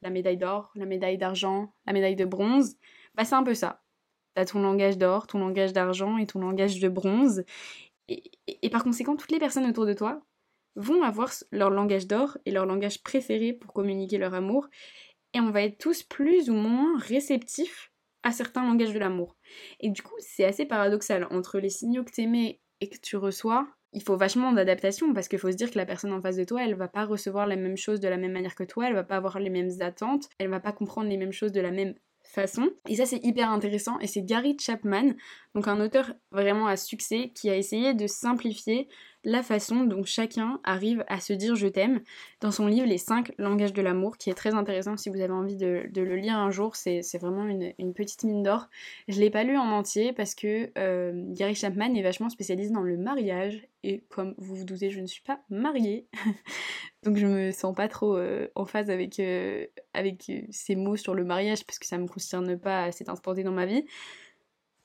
la 0.00 0.10
médaille 0.10 0.38
d'or, 0.38 0.72
la 0.74 0.86
médaille 0.86 1.18
d'argent, 1.18 1.74
la 1.86 1.92
médaille 1.92 2.16
de 2.16 2.24
bronze. 2.24 2.76
Bah, 3.14 3.24
c'est 3.24 3.34
un 3.34 3.42
peu 3.42 3.54
ça. 3.54 3.82
T'as 4.34 4.44
ton 4.44 4.60
langage 4.60 4.98
d'or, 4.98 5.26
ton 5.26 5.38
langage 5.38 5.72
d'argent 5.72 6.18
et 6.18 6.26
ton 6.26 6.40
langage 6.40 6.80
de 6.80 6.88
bronze. 6.88 7.44
Et, 8.08 8.70
par 8.70 8.84
conséquent, 8.84 9.16
toutes 9.16 9.30
les 9.30 9.38
personnes 9.38 9.66
autour 9.66 9.86
de 9.86 9.94
toi 9.94 10.20
vont 10.76 11.02
avoir 11.02 11.30
leur 11.52 11.70
langage 11.70 12.06
d'or 12.08 12.36
et 12.44 12.50
leur 12.50 12.66
langage 12.66 13.02
préféré 13.02 13.52
pour 13.52 13.72
communiquer 13.72 14.18
leur 14.18 14.34
amour. 14.34 14.68
Et 15.34 15.40
on 15.40 15.50
va 15.50 15.62
être 15.62 15.78
tous 15.78 16.02
plus 16.02 16.50
ou 16.50 16.54
moins 16.54 16.98
réceptifs 16.98 17.92
à 18.24 18.32
certains 18.32 18.66
langages 18.66 18.92
de 18.92 18.98
l'amour. 18.98 19.36
Et 19.80 19.90
du 19.90 20.02
coup, 20.02 20.14
c'est 20.18 20.44
assez 20.44 20.66
paradoxal. 20.66 21.26
Entre 21.30 21.58
les 21.60 21.70
signaux 21.70 22.04
que 22.04 22.12
t'aimais 22.12 22.60
et 22.80 22.88
que 22.88 22.98
tu 22.98 23.16
reçois, 23.16 23.68
il 23.92 24.02
faut 24.02 24.16
vachement 24.16 24.52
d'adaptation 24.52 25.14
parce 25.14 25.28
qu'il 25.28 25.38
faut 25.38 25.52
se 25.52 25.56
dire 25.56 25.70
que 25.70 25.78
la 25.78 25.86
personne 25.86 26.12
en 26.12 26.20
face 26.20 26.36
de 26.36 26.44
toi, 26.44 26.64
elle 26.64 26.74
va 26.74 26.88
pas 26.88 27.04
recevoir 27.04 27.46
la 27.46 27.56
même 27.56 27.76
chose 27.76 28.00
de 28.00 28.08
la 28.08 28.16
même 28.16 28.32
manière 28.32 28.56
que 28.56 28.64
toi, 28.64 28.88
elle 28.88 28.94
va 28.94 29.04
pas 29.04 29.16
avoir 29.16 29.38
les 29.38 29.50
mêmes 29.50 29.70
attentes, 29.80 30.28
elle 30.38 30.48
va 30.48 30.60
pas 30.60 30.72
comprendre 30.72 31.08
les 31.08 31.16
mêmes 31.16 31.32
choses 31.32 31.52
de 31.52 31.60
la 31.60 31.70
même 31.70 31.94
façon. 32.24 32.70
Et 32.88 32.96
ça, 32.96 33.06
c'est 33.06 33.24
hyper 33.24 33.50
intéressant. 33.50 33.98
Et 34.00 34.06
c'est 34.06 34.22
Gary 34.22 34.56
Chapman, 34.58 35.12
donc 35.54 35.68
un 35.68 35.80
auteur 35.80 36.12
vraiment 36.32 36.66
à 36.66 36.76
succès, 36.76 37.30
qui 37.34 37.50
a 37.50 37.56
essayé 37.56 37.94
de 37.94 38.06
simplifier 38.06 38.88
la 39.24 39.42
façon 39.42 39.84
dont 39.84 40.04
chacun 40.04 40.60
arrive 40.64 41.04
à 41.08 41.20
se 41.20 41.32
dire 41.32 41.56
je 41.56 41.66
t'aime 41.66 42.02
dans 42.40 42.50
son 42.50 42.66
livre 42.66 42.86
Les 42.86 42.98
5 42.98 43.32
langages 43.38 43.72
de 43.72 43.82
l'amour, 43.82 44.18
qui 44.18 44.30
est 44.30 44.34
très 44.34 44.54
intéressant 44.54 44.96
si 44.96 45.08
vous 45.08 45.20
avez 45.20 45.32
envie 45.32 45.56
de, 45.56 45.88
le 45.94 46.16
lire 46.16 46.36
un 46.36 46.50
jour. 46.50 46.76
C'est 46.76 47.00
vraiment 47.18 47.46
une, 47.46 47.94
petite 47.94 48.24
mine 48.24 48.42
d'or. 48.42 48.68
Je 49.08 49.20
l'ai 49.20 49.30
pas 49.30 49.44
lu 49.44 49.56
en 49.56 49.70
entier 49.70 50.12
parce 50.12 50.34
que 50.34 50.70
euh, 50.78 51.12
Gary 51.28 51.54
Chapman 51.54 51.94
est 51.94 52.02
vachement 52.02 52.28
spécialisé 52.28 52.70
dans 52.70 52.82
le 52.82 52.96
mariage. 52.96 53.66
Et 53.86 54.02
comme 54.08 54.34
vous 54.38 54.56
vous 54.56 54.64
doutez, 54.64 54.90
je 54.90 54.98
ne 54.98 55.06
suis 55.06 55.22
pas 55.22 55.40
mariée. 55.50 56.08
Donc 57.02 57.18
je 57.18 57.26
me 57.26 57.50
sens 57.50 57.74
pas 57.74 57.86
trop 57.86 58.16
euh, 58.16 58.48
en 58.54 58.64
phase 58.64 58.88
avec, 58.88 59.20
euh, 59.20 59.66
avec 59.92 60.32
ces 60.50 60.74
mots 60.74 60.96
sur 60.96 61.14
le 61.14 61.22
mariage 61.22 61.66
parce 61.66 61.78
que 61.78 61.84
ça 61.86 61.98
me 61.98 62.06
concerne 62.06 62.58
pas 62.58 62.84
à 62.84 62.92
cet 62.92 63.10
instant 63.10 63.34
dans 63.34 63.52
ma 63.52 63.66
vie. 63.66 63.84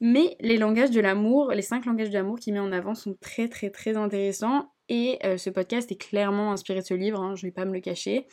Mais 0.01 0.35
les 0.41 0.57
langages 0.57 0.91
de 0.91 0.99
l'amour, 0.99 1.51
les 1.51 1.61
cinq 1.61 1.85
langages 1.85 2.09
de 2.09 2.13
l'amour 2.13 2.39
qu'il 2.39 2.53
met 2.53 2.59
en 2.59 2.73
avant 2.73 2.93
sont 2.93 3.15
très 3.21 3.47
très 3.47 3.69
très 3.69 3.95
intéressants 3.95 4.69
et 4.89 5.17
euh, 5.23 5.37
ce 5.37 5.49
podcast 5.49 5.89
est 5.93 5.97
clairement 5.97 6.51
inspiré 6.51 6.81
de 6.81 6.85
ce 6.85 6.93
livre, 6.93 7.21
hein, 7.21 7.35
je 7.35 7.45
vais 7.45 7.51
pas 7.51 7.63
me 7.63 7.73
le 7.73 7.79
cacher. 7.79 8.27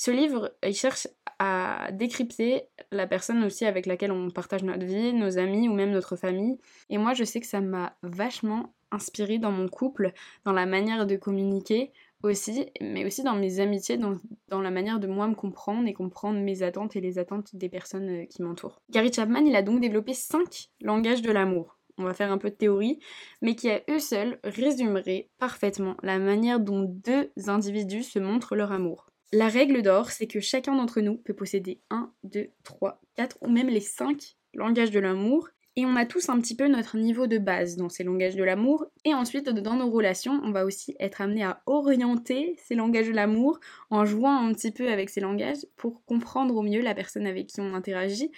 Ce 0.00 0.10
livre, 0.10 0.50
il 0.66 0.72
cherche 0.72 1.08
à 1.38 1.90
décrypter 1.92 2.62
la 2.90 3.06
personne 3.06 3.44
aussi 3.44 3.66
avec 3.66 3.84
laquelle 3.84 4.12
on 4.12 4.30
partage 4.30 4.62
notre 4.62 4.86
vie, 4.86 5.12
nos 5.12 5.36
amis 5.36 5.68
ou 5.68 5.74
même 5.74 5.90
notre 5.90 6.16
famille. 6.16 6.56
Et 6.88 6.96
moi, 6.96 7.12
je 7.12 7.22
sais 7.22 7.38
que 7.38 7.46
ça 7.46 7.60
m'a 7.60 7.94
vachement 8.02 8.72
inspiré 8.90 9.36
dans 9.36 9.50
mon 9.50 9.68
couple, 9.68 10.14
dans 10.46 10.52
la 10.52 10.64
manière 10.64 11.04
de 11.04 11.16
communiquer, 11.16 11.92
aussi, 12.22 12.64
mais 12.80 13.04
aussi 13.04 13.22
dans 13.24 13.34
mes 13.34 13.60
amitiés, 13.60 13.98
dans, 13.98 14.18
la 14.62 14.70
manière 14.70 15.00
de 15.00 15.06
moi 15.06 15.28
me 15.28 15.34
comprendre 15.34 15.86
et 15.86 15.92
comprendre 15.92 16.38
mes 16.38 16.62
attentes 16.62 16.96
et 16.96 17.02
les 17.02 17.18
attentes 17.18 17.54
des 17.54 17.68
personnes 17.68 18.22
euh, 18.22 18.24
qui 18.24 18.40
m'entourent. 18.40 18.80
Gary 18.88 19.12
Chapman, 19.12 19.44
il 19.44 19.54
a 19.54 19.60
donc 19.60 19.82
développé 19.82 20.14
cinq 20.14 20.70
langages 20.80 21.20
de 21.20 21.30
l'amour. 21.30 21.76
On 21.98 22.04
va 22.04 22.14
faire 22.14 22.32
un 22.32 22.38
peu 22.38 22.48
de 22.48 22.54
théorie, 22.54 23.00
mais 23.42 23.54
qui 23.54 23.68
à 23.68 23.82
eux 23.90 23.98
seuls 23.98 24.40
résumeraient 24.44 25.28
parfaitement 25.38 25.98
la 26.02 26.18
manière 26.18 26.58
dont 26.58 26.84
deux 26.88 27.30
individus 27.48 28.04
se 28.04 28.18
montrent 28.18 28.56
leur 28.56 28.72
amour. 28.72 29.09
La 29.32 29.48
règle 29.48 29.82
d'or, 29.82 30.10
c'est 30.10 30.26
que 30.26 30.40
chacun 30.40 30.74
d'entre 30.74 31.00
nous 31.00 31.16
peut 31.16 31.34
posséder 31.34 31.80
un, 31.90 32.12
deux, 32.24 32.50
trois, 32.64 33.00
quatre 33.14 33.38
ou 33.42 33.48
même 33.48 33.68
les 33.68 33.80
cinq 33.80 34.36
langages 34.54 34.90
de 34.90 34.98
l'amour 34.98 35.48
et 35.76 35.86
on 35.86 35.94
a 35.94 36.04
tous 36.04 36.28
un 36.28 36.40
petit 36.40 36.56
peu 36.56 36.66
notre 36.66 36.98
niveau 36.98 37.28
de 37.28 37.38
base 37.38 37.76
dans 37.76 37.88
ces 37.88 38.02
langages 38.02 38.34
de 38.34 38.42
l'amour. 38.42 38.86
Et 39.04 39.14
ensuite, 39.14 39.48
dans 39.48 39.76
nos 39.76 39.88
relations, 39.88 40.40
on 40.42 40.50
va 40.50 40.64
aussi 40.64 40.96
être 40.98 41.20
amené 41.20 41.44
à 41.44 41.62
orienter 41.66 42.56
ces 42.58 42.74
langages 42.74 43.06
de 43.06 43.12
l'amour 43.12 43.60
en 43.88 44.04
jouant 44.04 44.36
un 44.36 44.52
petit 44.52 44.72
peu 44.72 44.90
avec 44.90 45.10
ces 45.10 45.20
langages 45.20 45.64
pour 45.76 46.04
comprendre 46.04 46.56
au 46.56 46.62
mieux 46.62 46.82
la 46.82 46.94
personne 46.94 47.26
avec 47.26 47.46
qui 47.46 47.60
on 47.60 47.72
interagit 47.72 48.32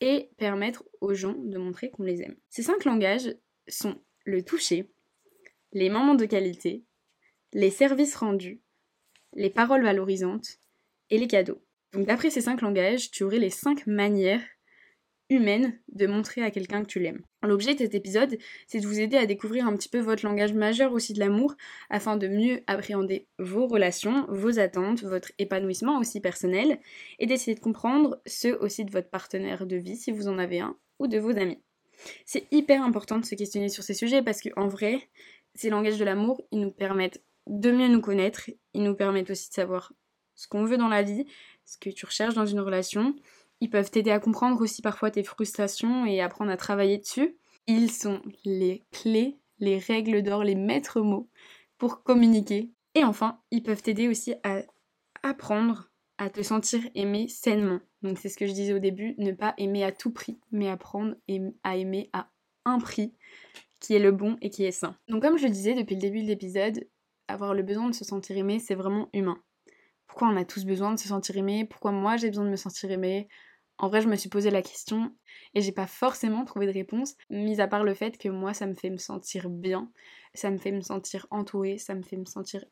et 0.00 0.30
permettre 0.38 0.84
aux 1.00 1.12
gens 1.12 1.34
de 1.36 1.58
montrer 1.58 1.90
qu'on 1.90 2.04
les 2.04 2.22
aime. 2.22 2.36
Ces 2.48 2.62
cinq 2.62 2.84
langages 2.84 3.36
sont 3.68 3.96
le 4.24 4.42
toucher, 4.42 4.90
les 5.72 5.90
moments 5.90 6.14
de 6.14 6.24
qualité, 6.24 6.84
les 7.52 7.70
services 7.70 8.16
rendus, 8.16 8.60
les 9.34 9.50
paroles 9.50 9.82
valorisantes 9.82 10.58
et 11.10 11.18
les 11.18 11.28
cadeaux. 11.28 11.62
Donc 11.92 12.06
d'après 12.06 12.30
ces 12.30 12.40
cinq 12.40 12.60
langages, 12.60 13.10
tu 13.10 13.24
aurais 13.24 13.38
les 13.38 13.50
cinq 13.50 13.86
manières 13.86 14.42
humaine 15.30 15.78
de 15.92 16.06
montrer 16.06 16.42
à 16.42 16.50
quelqu'un 16.50 16.82
que 16.82 16.88
tu 16.88 17.00
l'aimes. 17.00 17.22
L'objet 17.42 17.74
de 17.74 17.80
cet 17.80 17.94
épisode, 17.94 18.38
c'est 18.66 18.80
de 18.80 18.86
vous 18.86 18.98
aider 18.98 19.16
à 19.16 19.26
découvrir 19.26 19.66
un 19.66 19.76
petit 19.76 19.88
peu 19.88 19.98
votre 19.98 20.24
langage 20.24 20.54
majeur 20.54 20.92
aussi 20.92 21.12
de 21.12 21.18
l'amour, 21.18 21.54
afin 21.90 22.16
de 22.16 22.28
mieux 22.28 22.62
appréhender 22.66 23.26
vos 23.38 23.66
relations, 23.66 24.26
vos 24.28 24.58
attentes, 24.58 25.02
votre 25.02 25.32
épanouissement 25.38 25.98
aussi 25.98 26.20
personnel, 26.20 26.80
et 27.18 27.26
d'essayer 27.26 27.54
de 27.54 27.60
comprendre 27.60 28.20
ceux 28.26 28.56
aussi 28.58 28.84
de 28.84 28.90
votre 28.90 29.10
partenaire 29.10 29.66
de 29.66 29.76
vie, 29.76 29.96
si 29.96 30.10
vous 30.10 30.28
en 30.28 30.38
avez 30.38 30.60
un, 30.60 30.76
ou 30.98 31.06
de 31.06 31.18
vos 31.18 31.36
amis. 31.36 31.58
C'est 32.24 32.46
hyper 32.50 32.82
important 32.82 33.18
de 33.18 33.24
se 33.24 33.34
questionner 33.34 33.68
sur 33.68 33.82
ces 33.82 33.94
sujets 33.94 34.22
parce 34.22 34.40
qu'en 34.40 34.68
vrai, 34.68 35.08
ces 35.54 35.68
langages 35.68 35.98
de 35.98 36.04
l'amour, 36.04 36.40
ils 36.52 36.60
nous 36.60 36.70
permettent 36.70 37.22
de 37.48 37.70
mieux 37.70 37.88
nous 37.88 38.00
connaître, 38.00 38.50
ils 38.74 38.82
nous 38.82 38.94
permettent 38.94 39.30
aussi 39.30 39.48
de 39.48 39.54
savoir 39.54 39.92
ce 40.34 40.46
qu'on 40.46 40.64
veut 40.64 40.78
dans 40.78 40.88
la 40.88 41.02
vie, 41.02 41.26
ce 41.64 41.78
que 41.78 41.90
tu 41.90 42.06
recherches 42.06 42.34
dans 42.34 42.46
une 42.46 42.60
relation, 42.60 43.14
ils 43.60 43.70
peuvent 43.70 43.90
t'aider 43.90 44.10
à 44.10 44.20
comprendre 44.20 44.60
aussi 44.60 44.82
parfois 44.82 45.10
tes 45.10 45.24
frustrations 45.24 46.06
et 46.06 46.20
apprendre 46.20 46.50
à 46.50 46.56
travailler 46.56 46.98
dessus. 46.98 47.36
Ils 47.66 47.90
sont 47.90 48.22
les 48.44 48.84
clés, 48.92 49.36
les 49.58 49.78
règles 49.78 50.22
d'or, 50.22 50.44
les 50.44 50.54
maîtres 50.54 51.00
mots 51.00 51.28
pour 51.76 52.02
communiquer. 52.02 52.70
Et 52.94 53.04
enfin, 53.04 53.40
ils 53.50 53.62
peuvent 53.62 53.82
t'aider 53.82 54.08
aussi 54.08 54.34
à 54.44 54.62
apprendre 55.22 55.90
à 56.18 56.30
te 56.30 56.42
sentir 56.42 56.80
aimé 56.94 57.28
sainement. 57.28 57.80
Donc 58.02 58.18
c'est 58.18 58.28
ce 58.28 58.36
que 58.36 58.46
je 58.46 58.52
disais 58.52 58.72
au 58.72 58.78
début, 58.78 59.14
ne 59.18 59.32
pas 59.32 59.54
aimer 59.58 59.84
à 59.84 59.92
tout 59.92 60.12
prix, 60.12 60.38
mais 60.50 60.68
apprendre 60.68 61.14
à 61.62 61.76
aimer 61.76 62.10
à 62.12 62.30
un 62.64 62.78
prix 62.78 63.14
qui 63.80 63.94
est 63.94 64.00
le 64.00 64.12
bon 64.12 64.36
et 64.40 64.50
qui 64.50 64.64
est 64.64 64.72
sain. 64.72 64.96
Donc 65.08 65.22
comme 65.22 65.38
je 65.38 65.46
disais 65.46 65.74
depuis 65.74 65.94
le 65.94 66.00
début 66.00 66.22
de 66.22 66.28
l'épisode, 66.28 66.86
avoir 67.28 67.54
le 67.54 67.62
besoin 67.62 67.88
de 67.88 67.94
se 67.94 68.04
sentir 68.04 68.36
aimé, 68.36 68.58
c'est 68.58 68.74
vraiment 68.74 69.08
humain. 69.12 69.40
Pourquoi 70.06 70.28
on 70.28 70.36
a 70.36 70.44
tous 70.44 70.64
besoin 70.64 70.92
de 70.92 70.98
se 70.98 71.08
sentir 71.08 71.36
aimé? 71.36 71.64
Pourquoi 71.64 71.92
moi 71.92 72.16
j'ai 72.16 72.28
besoin 72.28 72.44
de 72.44 72.50
me 72.50 72.56
sentir 72.56 72.90
aimé? 72.90 73.28
En 73.80 73.88
vrai, 73.88 74.00
je 74.00 74.08
me 74.08 74.16
suis 74.16 74.28
posé 74.28 74.50
la 74.50 74.62
question 74.62 75.14
et 75.54 75.60
j'ai 75.60 75.70
pas 75.70 75.86
forcément 75.86 76.44
trouvé 76.44 76.66
de 76.66 76.72
réponse, 76.72 77.14
mis 77.30 77.60
à 77.60 77.68
part 77.68 77.84
le 77.84 77.94
fait 77.94 78.18
que 78.18 78.28
moi 78.28 78.52
ça 78.52 78.66
me 78.66 78.74
fait 78.74 78.90
me 78.90 78.96
sentir 78.96 79.48
bien, 79.48 79.92
ça 80.34 80.50
me 80.50 80.58
fait 80.58 80.72
me 80.72 80.80
sentir 80.80 81.26
entourée, 81.30 81.78
ça 81.78 81.94
me 81.94 82.02
fait 82.02 82.16
me 82.16 82.24
sentir 82.24 82.64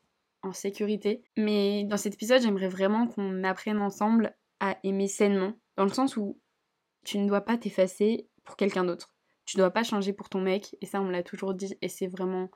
en 0.43 0.51
sécurité. 0.51 1.23
Mais 1.37 1.85
dans 1.85 1.97
cet 1.97 2.15
épisode, 2.15 2.41
j'aimerais 2.41 2.67
vraiment 2.67 3.07
qu'on 3.07 3.43
apprenne 3.43 3.79
ensemble 3.79 4.35
à 4.59 4.77
aimer 4.83 5.07
sainement, 5.07 5.53
dans 5.77 5.85
le 5.85 5.93
sens 5.93 6.17
où 6.17 6.39
tu 7.05 7.19
ne 7.19 7.27
dois 7.27 7.41
pas 7.41 7.57
t'effacer 7.57 8.27
pour 8.43 8.57
quelqu'un 8.57 8.83
d'autre. 8.83 9.13
Tu 9.45 9.55
dois 9.55 9.71
pas 9.71 9.83
changer 9.83 10.11
pour 10.11 10.27
ton 10.27 10.41
mec, 10.41 10.75
et 10.81 10.85
ça 10.85 10.99
on 10.99 11.05
me 11.05 11.11
l'a 11.11 11.23
toujours 11.23 11.53
dit, 11.53 11.77
et 11.81 11.87
c'est 11.87 12.07
vraiment 12.07 12.49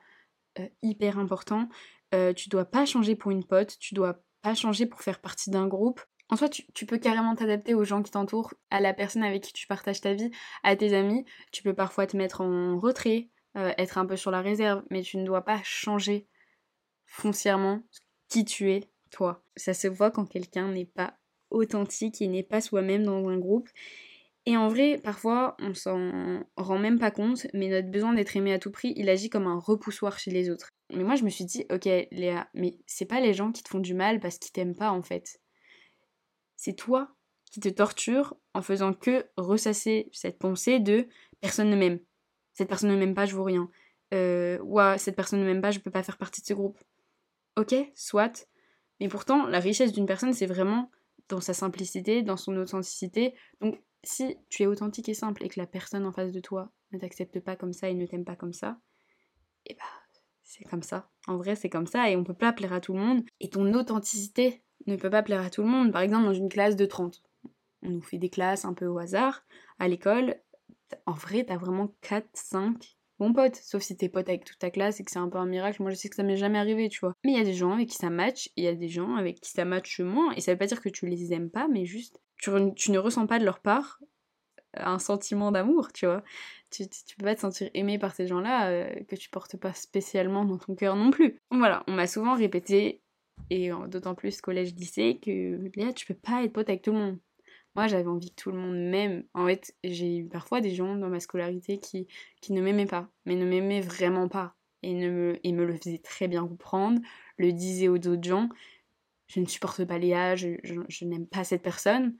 euh, 0.58 0.68
hyper 0.82 1.18
important. 1.18 1.68
Euh, 2.14 2.32
tu 2.32 2.48
dois 2.48 2.64
pas 2.64 2.84
changer 2.84 3.16
pour 3.16 3.30
une 3.30 3.44
pote, 3.44 3.78
tu 3.78 3.94
dois 3.94 4.22
pas 4.42 4.54
changer 4.54 4.86
pour 4.86 5.00
faire 5.00 5.20
partie 5.20 5.50
d'un 5.50 5.66
groupe. 5.66 6.00
En 6.28 6.36
soi, 6.36 6.48
tu, 6.48 6.86
peux 6.86 6.98
carrément 6.98 7.34
t'adapter 7.34 7.74
aux 7.74 7.84
gens 7.84 8.02
qui 8.02 8.10
t'entourent, 8.10 8.54
à 8.70 8.80
la 8.80 8.94
personne 8.94 9.22
avec 9.22 9.42
qui 9.42 9.52
tu 9.52 9.66
partages 9.66 10.00
ta 10.00 10.14
vie, 10.14 10.30
à 10.62 10.76
tes 10.76 10.94
amis. 10.94 11.26
Tu 11.52 11.62
peux 11.62 11.74
parfois 11.74 12.06
te 12.06 12.16
mettre 12.16 12.40
en 12.40 12.78
retrait, 12.78 13.28
euh, 13.56 13.72
être 13.76 13.98
un 13.98 14.06
peu 14.06 14.16
sur 14.16 14.30
la 14.30 14.40
réserve, 14.40 14.82
mais 14.90 15.02
tu 15.02 15.18
ne 15.18 15.26
dois 15.26 15.42
pas 15.42 15.60
changer 15.62 16.26
foncièrement 17.04 17.82
qui 18.28 18.46
tu 18.46 18.70
es, 18.70 18.88
toi. 19.10 19.44
Ça 19.56 19.74
se 19.74 19.88
voit 19.88 20.10
quand 20.10 20.24
quelqu'un 20.24 20.68
n'est 20.68 20.86
pas 20.86 21.18
authentique 21.50 22.22
et 22.22 22.28
n'est 22.28 22.42
pas 22.42 22.62
soi-même 22.62 23.04
dans 23.04 23.28
un 23.28 23.36
groupe. 23.36 23.68
Et 24.44 24.56
en 24.56 24.68
vrai, 24.68 24.98
parfois, 25.02 25.56
on 25.60 25.72
s'en 25.72 26.42
rend 26.56 26.78
même 26.78 26.98
pas 26.98 27.12
compte, 27.12 27.46
mais 27.54 27.68
notre 27.68 27.90
besoin 27.90 28.12
d'être 28.12 28.36
aimé 28.36 28.52
à 28.52 28.58
tout 28.58 28.72
prix, 28.72 28.92
il 28.96 29.08
agit 29.08 29.30
comme 29.30 29.46
un 29.46 29.58
repoussoir 29.58 30.18
chez 30.18 30.32
les 30.32 30.50
autres. 30.50 30.68
Mais 30.92 31.04
moi, 31.04 31.14
je 31.14 31.22
me 31.22 31.30
suis 31.30 31.44
dit, 31.44 31.64
ok, 31.70 31.84
Léa, 32.10 32.48
mais 32.54 32.76
c'est 32.86 33.06
pas 33.06 33.20
les 33.20 33.34
gens 33.34 33.52
qui 33.52 33.62
te 33.62 33.68
font 33.68 33.78
du 33.78 33.94
mal 33.94 34.18
parce 34.18 34.38
qu'ils 34.38 34.52
t'aiment 34.52 34.74
pas, 34.74 34.90
en 34.90 35.02
fait. 35.02 35.40
C'est 36.56 36.74
toi 36.74 37.14
qui 37.52 37.60
te 37.60 37.68
torture 37.68 38.36
en 38.54 38.62
faisant 38.62 38.94
que 38.94 39.26
ressasser 39.36 40.08
cette 40.12 40.38
pensée 40.38 40.80
de 40.80 41.06
personne 41.40 41.70
ne 41.70 41.76
m'aime. 41.76 42.00
Cette 42.54 42.68
personne 42.68 42.90
ne 42.90 42.96
m'aime 42.96 43.14
pas, 43.14 43.26
je 43.26 43.36
vaux 43.36 43.44
rien. 43.44 43.70
Euh, 44.12 44.58
ou 44.64 44.78
cette 44.98 45.16
personne 45.16 45.40
ne 45.40 45.44
m'aime 45.44 45.62
pas, 45.62 45.70
je 45.70 45.78
peux 45.78 45.90
pas 45.90 46.02
faire 46.02 46.18
partie 46.18 46.40
de 46.40 46.46
ce 46.46 46.54
groupe. 46.54 46.78
Ok, 47.56 47.74
soit. 47.94 48.48
Mais 49.00 49.08
pourtant, 49.08 49.46
la 49.46 49.60
richesse 49.60 49.92
d'une 49.92 50.06
personne, 50.06 50.32
c'est 50.32 50.46
vraiment 50.46 50.90
dans 51.28 51.40
sa 51.40 51.54
simplicité, 51.54 52.22
dans 52.22 52.36
son 52.36 52.56
authenticité. 52.56 53.34
Donc, 53.60 53.80
si 54.04 54.36
tu 54.48 54.62
es 54.62 54.66
authentique 54.66 55.08
et 55.08 55.14
simple 55.14 55.44
et 55.44 55.48
que 55.48 55.60
la 55.60 55.66
personne 55.66 56.06
en 56.06 56.12
face 56.12 56.32
de 56.32 56.40
toi 56.40 56.72
ne 56.92 56.98
t'accepte 56.98 57.40
pas 57.40 57.56
comme 57.56 57.72
ça 57.72 57.88
et 57.88 57.94
ne 57.94 58.06
t'aime 58.06 58.24
pas 58.24 58.36
comme 58.36 58.52
ça, 58.52 58.80
et 59.64 59.72
eh 59.72 59.74
bah 59.74 60.02
c'est 60.52 60.64
comme 60.64 60.82
ça. 60.82 61.08
En 61.26 61.36
vrai, 61.36 61.56
c'est 61.56 61.70
comme 61.70 61.86
ça 61.86 62.10
et 62.10 62.16
on 62.16 62.24
peut 62.24 62.34
pas 62.34 62.52
plaire 62.52 62.72
à 62.72 62.80
tout 62.80 62.92
le 62.92 63.00
monde. 63.00 63.24
Et 63.40 63.48
ton 63.48 63.72
authenticité 63.74 64.62
ne 64.86 64.96
peut 64.96 65.10
pas 65.10 65.22
plaire 65.22 65.40
à 65.40 65.50
tout 65.50 65.62
le 65.62 65.68
monde. 65.68 65.92
Par 65.92 66.02
exemple, 66.02 66.24
dans 66.24 66.34
une 66.34 66.48
classe 66.48 66.76
de 66.76 66.84
30, 66.84 67.22
on 67.82 67.88
nous 67.88 68.02
fait 68.02 68.18
des 68.18 68.28
classes 68.28 68.64
un 68.64 68.74
peu 68.74 68.86
au 68.86 68.98
hasard 68.98 69.44
à 69.78 69.88
l'école. 69.88 70.36
En 71.06 71.12
vrai, 71.12 71.44
t'as 71.44 71.56
vraiment 71.56 71.94
4, 72.02 72.28
5 72.34 72.98
bons 73.18 73.32
potes. 73.32 73.56
Sauf 73.56 73.82
si 73.82 73.96
t'es 73.96 74.08
pote 74.08 74.28
avec 74.28 74.44
toute 74.44 74.58
ta 74.58 74.70
classe 74.70 75.00
et 75.00 75.04
que 75.04 75.10
c'est 75.10 75.18
un 75.18 75.28
peu 75.28 75.38
un 75.38 75.46
miracle. 75.46 75.80
Moi, 75.80 75.90
je 75.90 75.96
sais 75.96 76.08
que 76.08 76.16
ça 76.16 76.22
m'est 76.22 76.36
jamais 76.36 76.58
arrivé, 76.58 76.88
tu 76.88 77.00
vois. 77.00 77.14
Mais 77.24 77.32
il 77.32 77.38
y 77.38 77.40
a 77.40 77.44
des 77.44 77.54
gens 77.54 77.72
avec 77.72 77.88
qui 77.88 77.96
ça 77.96 78.10
match 78.10 78.48
et 78.48 78.62
il 78.62 78.64
y 78.64 78.68
a 78.68 78.74
des 78.74 78.88
gens 78.88 79.14
avec 79.14 79.40
qui 79.40 79.50
ça 79.50 79.64
match 79.64 80.00
moins. 80.00 80.32
Et 80.32 80.40
ça 80.40 80.52
veut 80.52 80.58
pas 80.58 80.66
dire 80.66 80.82
que 80.82 80.90
tu 80.90 81.06
les 81.06 81.32
aimes 81.32 81.50
pas, 81.50 81.68
mais 81.68 81.86
juste 81.86 82.20
tu, 82.42 82.90
ne 82.90 82.98
ressens 82.98 83.26
pas 83.26 83.38
de 83.38 83.44
leur 83.44 83.60
part 83.60 84.00
un 84.74 84.98
sentiment 84.98 85.52
d'amour, 85.52 85.92
tu 85.92 86.06
vois. 86.06 86.22
Tu, 86.70 86.88
tu, 86.88 87.16
peux 87.16 87.24
pas 87.26 87.34
te 87.34 87.40
sentir 87.40 87.68
aimé 87.74 87.98
par 87.98 88.14
ces 88.14 88.26
gens-là 88.26 88.70
euh, 88.70 89.04
que 89.04 89.16
tu 89.16 89.28
portes 89.28 89.58
pas 89.58 89.74
spécialement 89.74 90.44
dans 90.44 90.56
ton 90.56 90.74
cœur 90.74 90.96
non 90.96 91.10
plus. 91.10 91.38
Voilà, 91.50 91.84
on 91.86 91.92
m'a 91.92 92.06
souvent 92.06 92.34
répété, 92.34 93.02
et 93.50 93.70
d'autant 93.88 94.14
plus 94.14 94.40
collège-lycée, 94.40 95.18
que 95.22 95.70
Léa, 95.76 95.92
tu 95.92 96.06
peux 96.06 96.14
pas 96.14 96.42
être 96.42 96.52
pote 96.52 96.68
avec 96.68 96.82
tout 96.82 96.92
le 96.92 96.98
monde. 96.98 97.18
Moi, 97.74 97.86
j'avais 97.86 98.08
envie 98.08 98.30
que 98.30 98.42
tout 98.42 98.50
le 98.50 98.58
monde 98.58 98.76
m'aime. 98.76 99.24
En 99.34 99.46
fait, 99.46 99.74
j'ai 99.82 100.18
eu 100.18 100.28
parfois 100.28 100.60
des 100.60 100.74
gens 100.74 100.94
dans 100.96 101.08
ma 101.08 101.20
scolarité 101.20 101.78
qui, 101.78 102.06
qui 102.40 102.52
ne 102.52 102.60
m'aimaient 102.60 102.86
pas, 102.86 103.08
mais 103.24 103.34
ne 103.34 103.46
m'aimaient 103.46 103.80
vraiment 103.80 104.28
pas. 104.28 104.54
Et, 104.82 104.94
ne 104.94 105.10
me, 105.10 105.46
et 105.46 105.52
me 105.52 105.64
le 105.64 105.76
faisaient 105.76 105.98
très 105.98 106.28
bien 106.28 106.46
comprendre, 106.46 107.00
le 107.38 107.52
disaient 107.52 107.88
aux 107.88 107.96
autres 107.96 108.22
gens. 108.22 108.48
Je 109.28 109.40
ne 109.40 109.46
supporte 109.46 109.84
pas 109.84 109.98
Léa, 109.98 110.34
je, 110.36 110.56
je 110.88 111.04
n'aime 111.04 111.26
pas 111.26 111.44
cette 111.44 111.62
personne. 111.62 112.16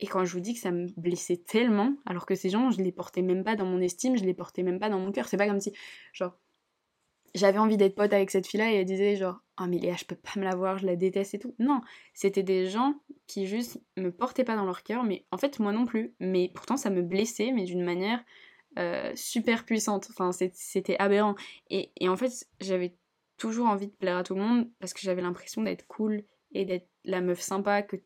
Et 0.00 0.06
quand 0.06 0.24
je 0.24 0.32
vous 0.32 0.40
dis 0.40 0.54
que 0.54 0.60
ça 0.60 0.70
me 0.70 0.88
blessait 0.96 1.36
tellement, 1.36 1.94
alors 2.06 2.26
que 2.26 2.34
ces 2.34 2.48
gens, 2.48 2.70
je 2.70 2.80
les 2.82 2.90
portais 2.90 3.22
même 3.22 3.44
pas 3.44 3.54
dans 3.54 3.66
mon 3.66 3.80
estime, 3.80 4.16
je 4.16 4.24
les 4.24 4.34
portais 4.34 4.62
même 4.62 4.78
pas 4.80 4.88
dans 4.88 4.98
mon 4.98 5.12
cœur. 5.12 5.28
C'est 5.28 5.36
pas 5.36 5.46
comme 5.46 5.60
si, 5.60 5.72
genre, 6.12 6.32
j'avais 7.34 7.58
envie 7.58 7.76
d'être 7.76 7.94
pote 7.94 8.12
avec 8.12 8.30
cette 8.30 8.46
fille-là 8.46 8.72
et 8.72 8.76
elle 8.76 8.86
disait, 8.86 9.16
genre, 9.16 9.40
oh 9.60 9.66
mais 9.68 9.78
Léa, 9.78 9.96
je 9.96 10.06
peux 10.06 10.16
pas 10.16 10.40
me 10.40 10.44
la 10.44 10.56
voir, 10.56 10.78
je 10.78 10.86
la 10.86 10.96
déteste 10.96 11.34
et 11.34 11.38
tout. 11.38 11.54
Non, 11.58 11.82
c'était 12.14 12.42
des 12.42 12.66
gens 12.66 12.94
qui 13.26 13.46
juste 13.46 13.80
me 13.96 14.10
portaient 14.10 14.44
pas 14.44 14.56
dans 14.56 14.64
leur 14.64 14.82
cœur, 14.82 15.04
mais 15.04 15.26
en 15.30 15.36
fait, 15.36 15.58
moi 15.58 15.72
non 15.72 15.84
plus. 15.84 16.14
Mais 16.18 16.50
pourtant, 16.54 16.76
ça 16.76 16.90
me 16.90 17.02
blessait, 17.02 17.52
mais 17.52 17.64
d'une 17.64 17.84
manière 17.84 18.24
euh, 18.78 19.12
super 19.14 19.64
puissante. 19.64 20.08
Enfin, 20.10 20.30
c'était 20.32 20.96
aberrant. 20.98 21.34
Et, 21.68 21.92
et 22.00 22.08
en 22.08 22.16
fait, 22.16 22.48
j'avais 22.60 22.96
toujours 23.36 23.66
envie 23.66 23.86
de 23.86 23.92
plaire 23.92 24.16
à 24.16 24.22
tout 24.22 24.34
le 24.34 24.42
monde 24.42 24.70
parce 24.80 24.94
que 24.94 25.00
j'avais 25.00 25.22
l'impression 25.22 25.62
d'être 25.62 25.86
cool 25.86 26.24
et 26.52 26.64
d'être 26.64 26.88
la 27.04 27.20
meuf 27.20 27.40
sympa 27.40 27.82
que 27.82 27.96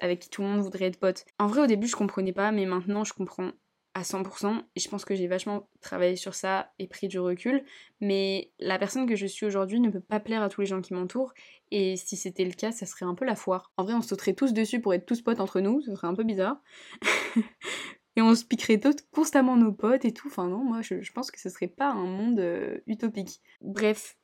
avec 0.00 0.20
qui 0.20 0.30
tout 0.30 0.42
le 0.42 0.48
monde 0.48 0.60
voudrait 0.60 0.86
être 0.86 0.98
pote. 0.98 1.24
En 1.38 1.46
vrai, 1.46 1.62
au 1.62 1.66
début, 1.66 1.86
je 1.86 1.96
comprenais 1.96 2.32
pas, 2.32 2.52
mais 2.52 2.66
maintenant, 2.66 3.04
je 3.04 3.12
comprends 3.12 3.52
à 3.94 4.02
100%. 4.02 4.62
Et 4.74 4.80
je 4.80 4.88
pense 4.88 5.04
que 5.04 5.14
j'ai 5.14 5.26
vachement 5.26 5.68
travaillé 5.80 6.16
sur 6.16 6.34
ça 6.34 6.72
et 6.78 6.86
pris 6.86 7.08
du 7.08 7.18
recul. 7.18 7.64
Mais 8.00 8.52
la 8.58 8.78
personne 8.78 9.06
que 9.06 9.16
je 9.16 9.26
suis 9.26 9.46
aujourd'hui 9.46 9.80
ne 9.80 9.90
peut 9.90 10.00
pas 10.00 10.20
plaire 10.20 10.42
à 10.42 10.48
tous 10.48 10.62
les 10.62 10.66
gens 10.66 10.80
qui 10.80 10.94
m'entourent. 10.94 11.32
Et 11.70 11.96
si 11.96 12.16
c'était 12.16 12.44
le 12.44 12.52
cas, 12.52 12.72
ça 12.72 12.86
serait 12.86 13.04
un 13.04 13.14
peu 13.14 13.24
la 13.24 13.36
foire. 13.36 13.72
En 13.76 13.84
vrai, 13.84 13.94
on 13.94 14.02
sauterait 14.02 14.34
tous 14.34 14.52
dessus 14.52 14.80
pour 14.80 14.94
être 14.94 15.06
tous 15.06 15.22
potes 15.22 15.40
entre 15.40 15.60
nous. 15.60 15.80
Ce 15.82 15.94
serait 15.94 16.08
un 16.08 16.14
peu 16.14 16.24
bizarre. 16.24 16.62
et 18.16 18.22
on 18.22 18.34
se 18.34 18.44
piquerait 18.44 18.80
tous 18.80 18.96
constamment 19.12 19.56
nos 19.56 19.72
potes 19.72 20.04
et 20.04 20.12
tout. 20.12 20.28
Enfin 20.28 20.48
non, 20.48 20.64
moi 20.64 20.80
je, 20.82 21.12
pense 21.12 21.30
que 21.30 21.40
ce 21.40 21.50
serait 21.50 21.68
pas 21.68 21.90
un 21.90 22.06
monde 22.06 22.40
euh, 22.40 22.78
utopique. 22.86 23.40
Bref, 23.60 24.16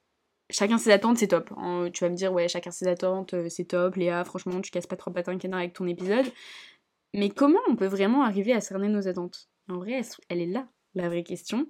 chacun 0.50 0.78
ses 0.78 0.90
attentes, 0.90 1.19
c'est 1.19 1.28
top. 1.28 1.50
tu 1.93 2.05
vas 2.05 2.11
me 2.11 2.17
dire, 2.17 2.33
ouais, 2.33 2.49
chacun 2.49 2.71
ses 2.71 2.88
attentes, 2.88 3.35
euh, 3.35 3.49
c'est 3.49 3.64
top. 3.64 3.97
Léa, 3.97 4.25
franchement, 4.25 4.61
tu 4.61 4.71
casses 4.71 4.87
pas 4.87 4.97
trop 4.97 5.11
patin 5.11 5.37
canard 5.38 5.61
avec 5.61 5.73
ton 5.73 5.87
épisode. 5.87 6.26
Mais 7.14 7.31
comment 7.31 7.61
on 7.69 7.76
peut 7.76 7.87
vraiment 7.87 8.23
arriver 8.23 8.52
à 8.52 8.61
cerner 8.61 8.88
nos 8.88 9.09
attentes? 9.09 9.49
En 9.69 9.76
vrai, 9.78 10.00
elle 10.28 10.40
est 10.40 10.47
là, 10.47 10.69
la 10.95 11.09
vraie 11.09 11.25
question. 11.25 11.67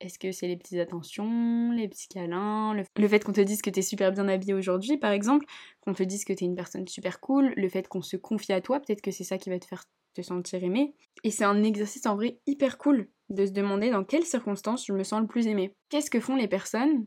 Est-ce 0.00 0.18
que 0.18 0.32
c'est 0.32 0.48
les 0.48 0.56
petites 0.56 0.80
attentions, 0.80 1.70
les 1.70 1.88
petits 1.88 2.08
câlins, 2.08 2.74
le, 2.74 3.08
fait 3.08 3.22
qu'on 3.22 3.32
te 3.32 3.40
dise 3.40 3.62
que 3.62 3.70
t'es 3.70 3.82
super 3.82 4.10
bien 4.10 4.26
habillé 4.26 4.52
aujourd'hui, 4.52 4.96
par 4.98 5.12
exemple, 5.12 5.46
qu'on 5.80 5.94
te 5.94 6.02
dise 6.02 6.24
que 6.24 6.32
t'es 6.32 6.44
une 6.44 6.56
personne 6.56 6.88
super 6.88 7.20
cool, 7.20 7.52
le 7.56 7.68
fait 7.68 7.86
qu'on 7.86 8.02
se 8.02 8.16
confie 8.16 8.52
à 8.52 8.60
toi, 8.60 8.80
peut-être 8.80 9.00
que 9.00 9.12
c'est 9.12 9.22
ça 9.22 9.38
qui 9.38 9.48
va 9.48 9.60
te 9.60 9.64
faire 9.64 9.84
te 10.14 10.22
sentir 10.22 10.62
aimé. 10.64 10.94
Et 11.22 11.30
c'est 11.30 11.44
un 11.44 11.62
exercice 11.62 12.06
en 12.06 12.16
vrai 12.16 12.40
hyper 12.46 12.78
cool 12.78 13.08
de 13.30 13.46
se 13.46 13.52
demander 13.52 13.90
dans 13.90 14.04
quelles 14.04 14.24
circonstances 14.24 14.86
je 14.86 14.92
me 14.92 15.04
sens 15.04 15.20
le 15.20 15.26
plus 15.26 15.46
aimé. 15.46 15.72
Qu'est-ce 15.88 16.10
que 16.10 16.20
font 16.20 16.36
les 16.36 16.48
personnes 16.48 17.06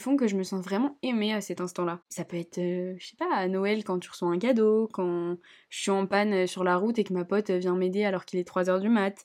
font 0.00 0.16
que 0.16 0.26
je 0.26 0.36
me 0.36 0.42
sens 0.42 0.62
vraiment 0.64 0.98
aimée 1.02 1.32
à 1.32 1.40
cet 1.40 1.60
instant-là. 1.60 2.00
Ça 2.08 2.24
peut 2.24 2.36
être, 2.36 2.58
euh, 2.58 2.94
je 2.98 3.08
sais 3.08 3.16
pas, 3.16 3.32
à 3.34 3.48
Noël 3.48 3.84
quand 3.84 3.98
tu 3.98 4.10
reçois 4.10 4.28
un 4.28 4.38
cadeau, 4.38 4.88
quand 4.92 5.36
je 5.68 5.80
suis 5.80 5.90
en 5.90 6.06
panne 6.06 6.32
euh, 6.32 6.46
sur 6.46 6.64
la 6.64 6.76
route 6.76 6.98
et 6.98 7.04
que 7.04 7.12
ma 7.12 7.24
pote 7.24 7.50
vient 7.50 7.76
m'aider 7.76 8.04
alors 8.04 8.24
qu'il 8.24 8.38
est 8.38 8.48
3h 8.48 8.80
du 8.80 8.88
mat, 8.88 9.16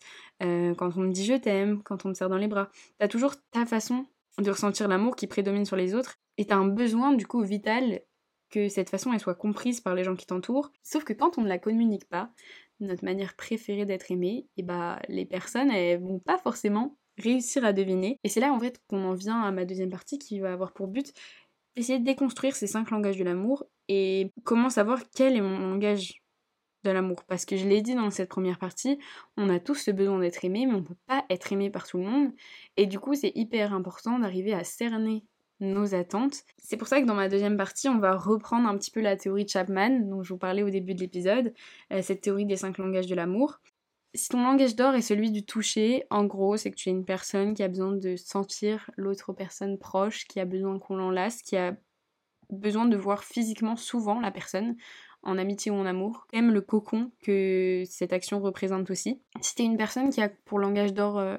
euh, 0.44 0.74
quand 0.76 0.96
on 0.98 1.02
me 1.02 1.12
dit 1.12 1.26
je 1.26 1.34
t'aime, 1.34 1.82
quand 1.84 2.06
on 2.06 2.10
me 2.10 2.14
serre 2.14 2.30
dans 2.30 2.38
les 2.38 2.48
bras. 2.48 2.70
T'as 3.00 3.08
toujours 3.08 3.36
ta 3.52 3.66
façon 3.66 4.06
de 4.40 4.50
ressentir 4.50 4.88
l'amour 4.88 5.16
qui 5.16 5.28
prédomine 5.28 5.66
sur 5.66 5.76
les 5.76 5.96
autres 5.96 6.20
et 6.38 6.46
t'as 6.46 6.56
un 6.56 6.68
besoin 6.68 7.14
du 7.14 7.26
coup 7.26 7.42
vital 7.42 8.02
que 8.50 8.70
cette 8.70 8.90
façon 8.90 9.12
elle 9.14 9.20
soit 9.20 9.36
comprise 9.36 9.82
par 9.82 9.96
les 9.96 10.04
gens 10.04 10.16
qui 10.16 10.26
t'entourent. 10.26 10.72
Sauf 10.84 11.04
que 11.04 11.14
quand 11.14 11.38
on 11.38 11.42
ne 11.42 11.48
la 11.48 11.58
communique 11.58 12.08
pas, 12.08 12.32
notre 12.80 13.04
manière 13.04 13.36
préférée 13.36 13.86
d'être 13.86 14.12
aimé, 14.12 14.48
et 14.56 14.64
bah 14.64 15.00
les 15.10 15.26
personnes 15.26 15.72
elles 15.72 16.00
vont 16.00 16.20
pas 16.20 16.38
forcément 16.38 16.98
réussir 17.18 17.66
à 17.66 17.74
deviner. 17.74 18.20
Et 18.24 18.30
c'est 18.30 18.40
là 18.40 18.52
en 18.54 18.60
fait 18.60 18.82
qu'on 18.88 19.04
en 19.04 19.14
vient 19.14 19.42
à 19.42 19.52
ma 19.52 19.66
deuxième 19.66 19.90
partie 19.90 20.20
qui 20.20 20.40
va 20.40 20.54
avoir 20.54 20.74
pour 20.74 20.88
but 20.88 21.14
d'essayer 21.76 22.00
de 22.00 22.06
déconstruire 22.06 22.56
ces 22.56 22.68
cinq 22.68 22.90
langages 22.90 23.18
de 23.18 23.24
l'amour 23.24 23.64
et 23.88 24.32
comment 24.44 24.70
savoir 24.70 25.00
quel 25.16 25.36
est 25.36 25.42
mon 25.42 25.60
langage 25.60 26.24
de 26.84 26.92
l'amour. 26.92 27.24
Parce 27.26 27.46
que 27.46 27.56
je 27.56 27.68
l'ai 27.68 27.82
dit 27.82 27.96
dans 27.96 28.10
cette 28.10 28.30
première 28.30 28.58
partie, 28.58 28.98
on 29.38 29.50
a 29.50 29.60
tous 29.60 29.76
ce 29.76 29.92
besoin 29.92 30.20
d'être 30.20 30.44
aimé, 30.44 30.66
mais 30.66 30.74
on 30.74 30.84
peut 30.84 30.98
pas 31.08 31.26
être 31.30 31.52
aimé 31.54 31.70
par 31.70 31.88
tout 31.88 31.98
le 31.98 32.04
monde. 32.04 32.32
Et 32.78 32.88
du 32.88 33.00
coup, 33.00 33.14
c'est 33.14 33.32
hyper 33.36 33.74
important 33.74 34.20
d'arriver 34.20 34.54
à 34.54 34.64
cerner 34.64 35.24
nos 35.60 35.96
attentes. 35.96 36.44
C'est 36.58 36.78
pour 36.78 36.88
ça 36.88 37.02
que 37.02 37.06
dans 37.06 37.16
ma 37.16 37.30
deuxième 37.30 37.58
partie, 37.58 37.90
on 37.90 38.00
va 38.00 38.16
reprendre 38.16 38.68
un 38.68 38.78
petit 38.78 38.92
peu 38.92 39.02
la 39.02 39.16
théorie 39.16 39.46
de 39.46 39.50
Chapman, 39.50 40.02
dont 40.02 40.24
je 40.24 40.34
vous 40.34 40.40
parlais 40.40 40.64
au 40.64 40.70
début 40.70 40.94
de 40.94 41.00
l'épisode, 41.00 41.54
euh, 41.92 42.02
cette 42.02 42.22
théorie 42.22 42.46
des 42.46 42.58
cinq 42.58 42.78
langages 42.78 43.08
de 43.08 43.16
l'amour 43.16 43.60
si 44.14 44.30
ton 44.30 44.44
langage 44.44 44.76
d'or 44.76 44.96
est 44.96 45.02
celui 45.02 45.32
du 45.32 45.46
toucher, 45.46 46.06
en 46.10 46.26
gros, 46.26 46.58
c'est 46.58 46.72
que 46.72 46.76
tu 46.76 46.90
es 46.90 46.92
une 46.92 47.06
personne 47.06 47.54
qui 47.54 47.64
a 47.64 47.68
besoin 47.68 47.92
de 47.92 48.16
sentir 48.16 48.90
l'autre 48.98 49.34
personne 49.34 49.78
proche, 49.78 50.26
qui 50.28 50.40
a 50.40 50.46
besoin 50.46 50.80
qu'on 50.80 50.96
l'enlace, 50.96 51.42
qui 51.42 51.58
a 51.58 51.76
besoin 52.50 52.86
de 52.86 52.98
voir 52.98 53.24
physiquement 53.24 53.76
souvent 53.76 54.20
la 54.20 54.32
personne, 54.32 54.76
en 55.24 55.38
amitié 55.38 55.72
ou 55.72 55.76
en 55.76 55.86
amour. 55.86 56.26
Aime 56.32 56.52
le 56.52 56.62
cocon 56.62 57.12
que 57.22 57.84
cette 57.90 58.14
action 58.14 58.40
représente 58.40 58.90
aussi. 58.90 59.22
Si 59.42 59.56
t'es 59.56 59.64
une 59.64 59.78
personne 59.78 60.10
qui 60.10 60.22
a 60.22 60.30
pour 60.46 60.60
langage 60.60 60.94
d'or 60.94 61.20
euh, 61.20 61.38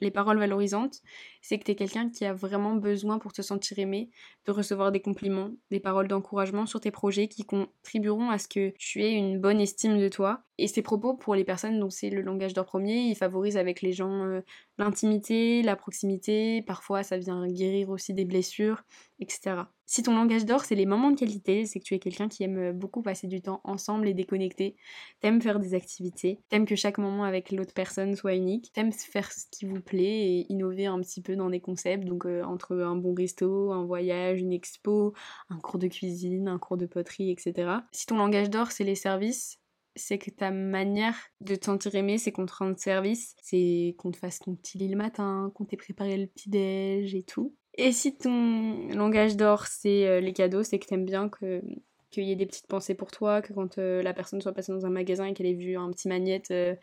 les 0.00 0.10
paroles 0.10 0.38
valorisantes, 0.38 1.00
c'est 1.40 1.58
que 1.58 1.64
tu 1.64 1.70
es 1.70 1.74
quelqu'un 1.76 2.10
qui 2.10 2.24
a 2.24 2.34
vraiment 2.34 2.74
besoin 2.74 3.18
pour 3.18 3.32
te 3.32 3.40
sentir 3.40 3.78
aimé 3.78 4.10
de 4.46 4.52
recevoir 4.52 4.92
des 4.92 5.00
compliments, 5.00 5.50
des 5.70 5.80
paroles 5.80 6.08
d'encouragement 6.08 6.66
sur 6.66 6.80
tes 6.80 6.90
projets 6.90 7.28
qui 7.28 7.44
contribueront 7.44 8.30
à 8.30 8.38
ce 8.38 8.48
que 8.48 8.70
tu 8.78 9.02
aies 9.02 9.12
une 9.12 9.40
bonne 9.40 9.60
estime 9.60 9.98
de 9.98 10.08
toi. 10.08 10.42
Et 10.62 10.68
ces 10.68 10.80
propos, 10.80 11.14
pour 11.14 11.34
les 11.34 11.42
personnes 11.42 11.80
dont 11.80 11.90
c'est 11.90 12.08
le 12.08 12.22
langage 12.22 12.54
d'or 12.54 12.66
premier, 12.66 13.00
ils 13.00 13.16
favorisent 13.16 13.56
avec 13.56 13.82
les 13.82 13.92
gens 13.92 14.24
euh, 14.24 14.42
l'intimité, 14.78 15.60
la 15.60 15.74
proximité, 15.74 16.62
parfois 16.62 17.02
ça 17.02 17.18
vient 17.18 17.48
guérir 17.48 17.90
aussi 17.90 18.14
des 18.14 18.24
blessures, 18.24 18.84
etc. 19.18 19.64
Si 19.86 20.04
ton 20.04 20.14
langage 20.14 20.44
d'or, 20.44 20.64
c'est 20.64 20.76
les 20.76 20.86
moments 20.86 21.10
de 21.10 21.18
qualité, 21.18 21.66
c'est 21.66 21.80
que 21.80 21.84
tu 21.84 21.94
es 21.94 21.98
quelqu'un 21.98 22.28
qui 22.28 22.44
aime 22.44 22.70
beaucoup 22.70 23.02
passer 23.02 23.26
du 23.26 23.42
temps 23.42 23.60
ensemble 23.64 24.06
et 24.06 24.14
déconnecté, 24.14 24.76
t'aimes 25.18 25.42
faire 25.42 25.58
des 25.58 25.74
activités, 25.74 26.38
t'aimes 26.48 26.64
que 26.64 26.76
chaque 26.76 26.98
moment 26.98 27.24
avec 27.24 27.50
l'autre 27.50 27.74
personne 27.74 28.14
soit 28.14 28.36
unique, 28.36 28.70
t'aimes 28.72 28.92
faire 28.92 29.32
ce 29.32 29.46
qui 29.50 29.66
vous 29.66 29.80
plaît 29.80 30.28
et 30.28 30.46
innover 30.48 30.86
un 30.86 31.00
petit 31.00 31.22
peu 31.22 31.34
dans 31.34 31.50
des 31.50 31.60
concepts, 31.60 32.04
donc 32.04 32.24
euh, 32.24 32.44
entre 32.44 32.76
un 32.76 32.94
bon 32.94 33.14
resto, 33.14 33.72
un 33.72 33.84
voyage, 33.84 34.38
une 34.38 34.52
expo, 34.52 35.12
un 35.50 35.58
cours 35.58 35.80
de 35.80 35.88
cuisine, 35.88 36.46
un 36.46 36.60
cours 36.60 36.76
de 36.76 36.86
poterie, 36.86 37.32
etc. 37.32 37.80
Si 37.90 38.06
ton 38.06 38.16
langage 38.16 38.48
d'or, 38.48 38.70
c'est 38.70 38.84
les 38.84 38.94
services, 38.94 39.58
c'est 39.96 40.18
que 40.18 40.30
ta 40.30 40.50
manière 40.50 41.16
de 41.40 41.54
te 41.54 41.66
sentir 41.66 41.94
aimé, 41.94 42.18
c'est 42.18 42.32
qu'on 42.32 42.46
te 42.46 42.54
rende 42.54 42.78
service, 42.78 43.34
c'est 43.42 43.94
qu'on 43.98 44.10
te 44.10 44.16
fasse 44.16 44.38
ton 44.38 44.54
petit 44.54 44.78
lit 44.78 44.88
le 44.88 44.96
matin, 44.96 45.52
qu'on 45.54 45.64
t'ait 45.64 45.76
préparé 45.76 46.16
le 46.16 46.26
petit 46.26 46.50
déj 46.50 47.14
et 47.14 47.22
tout. 47.22 47.54
Et 47.78 47.92
si 47.92 48.16
ton 48.16 48.88
langage 48.88 49.36
d'or, 49.36 49.66
c'est 49.66 50.06
euh, 50.06 50.20
les 50.20 50.32
cadeaux, 50.32 50.62
c'est 50.62 50.78
que 50.78 50.86
t'aimes 50.86 51.06
bien 51.06 51.28
que 51.28 51.62
qu'il 52.10 52.24
y 52.24 52.32
ait 52.32 52.36
des 52.36 52.44
petites 52.44 52.66
pensées 52.66 52.94
pour 52.94 53.10
toi, 53.10 53.40
que 53.40 53.54
quand 53.54 53.78
euh, 53.78 54.02
la 54.02 54.12
personne 54.12 54.42
soit 54.42 54.52
passée 54.52 54.70
dans 54.70 54.84
un 54.84 54.90
magasin 54.90 55.24
et 55.24 55.32
qu'elle 55.32 55.46
ait 55.46 55.54
vu 55.54 55.78
un 55.78 55.90
petit 55.90 56.08
magnète, 56.08 56.50
euh, 56.50 56.74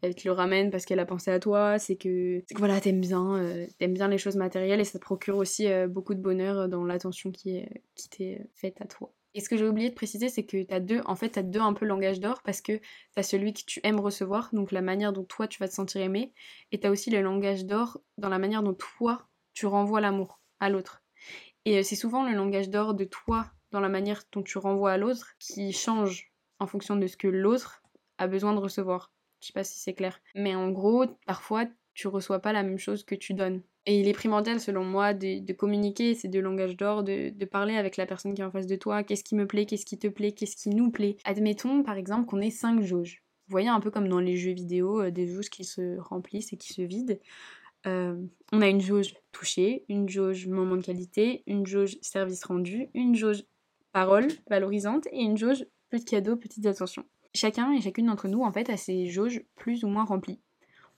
elle 0.00 0.14
te 0.14 0.26
le 0.26 0.32
ramène 0.32 0.70
parce 0.70 0.86
qu'elle 0.86 0.98
a 0.98 1.04
pensé 1.04 1.30
à 1.30 1.38
toi, 1.38 1.78
c'est 1.78 1.96
que, 1.96 2.40
que 2.40 2.58
voilà, 2.58 2.80
t'aimes 2.80 3.00
bien, 3.00 3.66
t'aimes 3.78 3.92
bien 3.92 4.08
les 4.08 4.18
choses 4.18 4.36
matérielles 4.36 4.80
et 4.80 4.84
ça 4.84 4.98
te 4.98 5.04
procure 5.04 5.36
aussi 5.36 5.68
beaucoup 5.88 6.14
de 6.14 6.20
bonheur 6.20 6.68
dans 6.68 6.84
l'attention 6.84 7.30
qui, 7.30 7.62
qui 7.94 8.08
t'est 8.08 8.46
faite 8.56 8.80
à 8.80 8.86
toi. 8.86 9.12
Et 9.34 9.40
ce 9.40 9.48
que 9.48 9.56
j'ai 9.56 9.66
oublié 9.66 9.88
de 9.88 9.94
préciser, 9.94 10.28
c'est 10.28 10.44
que 10.44 10.62
t'as 10.62 10.80
deux, 10.80 11.00
en 11.06 11.16
fait, 11.16 11.30
t'as 11.30 11.42
deux 11.42 11.60
un 11.60 11.72
peu 11.72 11.86
langage 11.86 12.20
d'or 12.20 12.42
parce 12.42 12.60
que 12.60 12.80
t'as 13.14 13.22
celui 13.22 13.54
que 13.54 13.62
tu 13.66 13.80
aimes 13.82 14.00
recevoir, 14.00 14.50
donc 14.52 14.72
la 14.72 14.82
manière 14.82 15.12
dont 15.12 15.24
toi 15.24 15.48
tu 15.48 15.58
vas 15.58 15.68
te 15.68 15.74
sentir 15.74 16.02
aimé, 16.02 16.32
et 16.70 16.80
t'as 16.80 16.90
aussi 16.90 17.10
le 17.10 17.22
langage 17.22 17.64
d'or 17.64 18.00
dans 18.18 18.28
la 18.28 18.38
manière 18.38 18.62
dont 18.62 18.74
toi 18.74 19.26
tu 19.54 19.66
renvoies 19.66 20.00
l'amour 20.00 20.40
à 20.60 20.68
l'autre. 20.68 21.02
Et 21.64 21.78
euh, 21.78 21.82
c'est 21.82 21.96
souvent 21.96 22.28
le 22.28 22.34
langage 22.34 22.68
d'or 22.68 22.94
de 22.94 23.04
toi 23.04 23.46
dans 23.70 23.80
la 23.80 23.88
manière 23.88 24.22
dont 24.32 24.42
tu 24.42 24.58
renvoies 24.58 24.92
à 24.92 24.98
l'autre 24.98 25.34
qui 25.38 25.72
change 25.72 26.32
en 26.58 26.66
fonction 26.66 26.96
de 26.96 27.06
ce 27.06 27.16
que 27.16 27.28
l'autre 27.28 27.82
a 28.18 28.26
besoin 28.26 28.52
de 28.52 28.58
recevoir. 28.58 29.12
Je 29.40 29.48
sais 29.48 29.52
pas 29.52 29.64
si 29.64 29.78
c'est 29.78 29.94
clair. 29.94 30.20
Mais 30.34 30.54
en 30.54 30.70
gros, 30.70 31.06
parfois, 31.26 31.66
tu 31.94 32.06
reçois 32.08 32.40
pas 32.40 32.52
la 32.52 32.62
même 32.62 32.78
chose 32.78 33.04
que 33.04 33.14
tu 33.14 33.34
donnes. 33.34 33.62
Et 33.84 33.98
il 33.98 34.06
est 34.06 34.12
primordial, 34.12 34.60
selon 34.60 34.84
moi, 34.84 35.12
de, 35.12 35.52
communiquer 35.52 36.14
ces 36.14 36.28
deux 36.28 36.40
langages 36.40 36.76
d'or, 36.76 37.02
de, 37.02 37.30
de, 37.30 37.44
parler 37.44 37.74
avec 37.74 37.96
la 37.96 38.06
personne 38.06 38.32
qui 38.32 38.40
est 38.40 38.44
en 38.44 38.50
face 38.50 38.68
de 38.68 38.76
toi, 38.76 39.02
qu'est-ce 39.02 39.24
qui 39.24 39.34
me 39.34 39.46
plaît, 39.46 39.66
qu'est-ce 39.66 39.84
qui 39.84 39.98
te 39.98 40.06
plaît, 40.06 40.32
qu'est-ce 40.32 40.56
qui 40.56 40.68
nous 40.68 40.90
plaît? 40.90 41.16
Admettons, 41.24 41.82
par 41.82 41.96
exemple, 41.96 42.26
qu'on 42.26 42.40
ait 42.40 42.50
cinq 42.50 42.82
jauges. 42.82 43.22
Vous 43.48 43.52
voyez 43.52 43.68
un 43.68 43.80
peu 43.80 43.90
comme 43.90 44.08
dans 44.08 44.20
les 44.20 44.36
jeux 44.36 44.52
vidéo, 44.52 45.02
euh, 45.02 45.10
des 45.10 45.26
jauges 45.26 45.50
qui 45.50 45.64
se 45.64 45.98
remplissent 45.98 46.52
et 46.52 46.56
qui 46.56 46.72
se 46.72 46.82
vident. 46.82 47.18
Euh, 47.86 48.16
on 48.52 48.62
a 48.62 48.68
une 48.68 48.80
jauge 48.80 49.14
touchée, 49.32 49.84
une 49.88 50.08
jauge 50.08 50.46
moment 50.46 50.76
de 50.76 50.82
qualité, 50.82 51.42
une 51.46 51.66
jauge 51.66 51.96
service 52.00 52.44
rendu, 52.44 52.88
une 52.94 53.16
jauge 53.16 53.44
parole 53.92 54.28
valorisante 54.48 55.08
et 55.10 55.22
une 55.22 55.36
jauge 55.36 55.66
petit 55.90 56.04
cadeau, 56.04 56.36
petites 56.36 56.66
attentions. 56.66 57.04
Chacun 57.34 57.72
et 57.72 57.80
chacune 57.80 58.06
d'entre 58.06 58.28
nous, 58.28 58.42
en 58.42 58.52
fait, 58.52 58.70
a 58.70 58.76
ses 58.76 59.06
jauges 59.06 59.42
plus 59.56 59.84
ou 59.84 59.88
moins 59.88 60.04
remplies. 60.04 60.40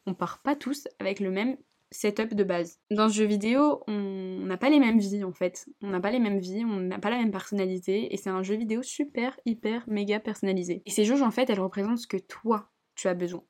On 0.07 0.15
part 0.15 0.43
pas 0.43 0.55
tous 0.55 0.87
avec 0.99 1.21
le 1.21 1.31
même 1.31 1.57
setup 1.95 2.35
de 2.35 2.45
base. 2.45 2.79
Dans 2.91 3.09
ce 3.09 3.15
jeu 3.15 3.25
vidéo, 3.25 3.83
on 3.87 4.45
n'a 4.45 4.57
pas 4.57 4.71
les 4.71 4.81
mêmes 4.81 4.99
vies 4.99 5.25
en 5.25 5.33
fait. 5.33 5.67
On 5.83 5.89
n'a 5.89 6.01
pas 6.01 6.11
les 6.11 6.19
mêmes 6.19 6.39
vies, 6.39 6.65
on 6.65 6.81
n'a 6.81 6.99
pas 6.99 7.11
la 7.11 7.19
même 7.19 7.31
personnalité 7.31 8.13
et 8.13 8.17
c'est 8.17 8.31
un 8.31 8.43
jeu 8.43 8.57
vidéo 8.57 8.83
super, 8.83 9.39
hyper, 9.47 9.85
méga 9.87 10.21
personnalisé. 10.21 10.83
Et 10.87 10.91
ces 10.91 11.05
jauges 11.05 11.23
en 11.23 11.31
fait, 11.31 11.49
elles 11.51 11.61
représentent 11.61 11.99
ce 11.99 12.07
que 12.07 12.17
toi, 12.17 12.71
tu 12.95 13.09
as 13.09 13.15
besoin 13.15 13.45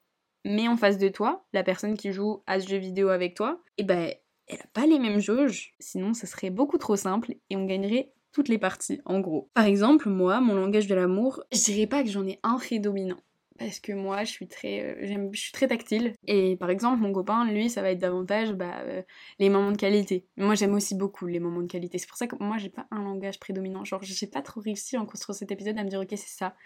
mais 0.44 0.68
en 0.68 0.76
face 0.76 0.98
de 0.98 1.09
toi, 1.09 1.44
la 1.52 1.62
personne 1.62 1.96
qui 1.96 2.12
joue 2.12 2.42
à 2.46 2.61
ce 2.61 2.68
jeu 2.68 2.76
vidéo 2.76 3.09
avec 3.09 3.35
toi, 3.35 3.61
eh 3.78 3.83
ben 3.83 4.12
elle 4.46 4.61
a 4.61 4.66
pas 4.74 4.87
les 4.87 4.98
mêmes 4.98 5.20
jauges, 5.20 5.74
sinon 5.78 6.12
ça 6.12 6.26
serait 6.26 6.50
beaucoup 6.50 6.76
trop 6.76 6.96
simple 6.96 7.35
et 7.48 7.57
on 7.57 7.64
gagnerait 7.64 8.12
toutes 8.33 8.48
les 8.48 8.59
parties 8.59 9.00
en 9.07 9.20
gros. 9.20 9.48
Par 9.54 9.64
exemple, 9.64 10.09
moi, 10.11 10.40
mon 10.40 10.54
langage 10.54 10.87
de 10.87 10.94
l'amour, 10.94 11.42
je 11.52 11.64
dirais 11.64 11.87
pas 11.87 12.02
que 12.02 12.11
j'en 12.11 12.26
ai 12.26 12.40
un 12.42 12.57
prédominant. 12.57 13.20
Parce 13.58 13.78
que 13.78 13.92
moi, 13.92 14.24
je 14.24 14.30
suis 14.30 14.48
très, 14.48 14.80
euh, 14.80 15.30
je 15.32 15.40
suis 15.40 15.52
très 15.52 15.68
tactile. 15.68 16.14
Et 16.26 16.56
par 16.56 16.70
exemple, 16.70 17.00
mon 17.00 17.12
copain, 17.12 17.44
lui, 17.48 17.70
ça 17.70 17.82
va 17.82 17.90
être 17.90 18.00
davantage 18.00 18.52
bah, 18.52 18.80
euh, 18.80 19.02
les 19.38 19.48
moments 19.48 19.70
de 19.70 19.76
qualité. 19.76 20.26
Moi, 20.36 20.56
j'aime 20.56 20.74
aussi 20.74 20.96
beaucoup 20.96 21.26
les 21.26 21.38
moments 21.38 21.62
de 21.62 21.68
qualité. 21.68 21.98
C'est 21.98 22.08
pour 22.08 22.16
ça 22.16 22.26
que 22.26 22.34
moi, 22.40 22.58
j'ai 22.58 22.68
pas 22.68 22.88
un 22.90 23.04
langage 23.04 23.38
prédominant. 23.38 23.84
Genre, 23.84 24.02
j'ai 24.02 24.26
pas 24.26 24.42
trop 24.42 24.60
réussi 24.60 24.96
en 24.98 25.06
construisant 25.06 25.38
cet 25.38 25.52
épisode 25.52 25.78
à 25.78 25.84
me 25.84 25.88
dire, 25.88 26.00
ok, 26.00 26.08
c'est 26.10 26.36
ça. 26.36 26.56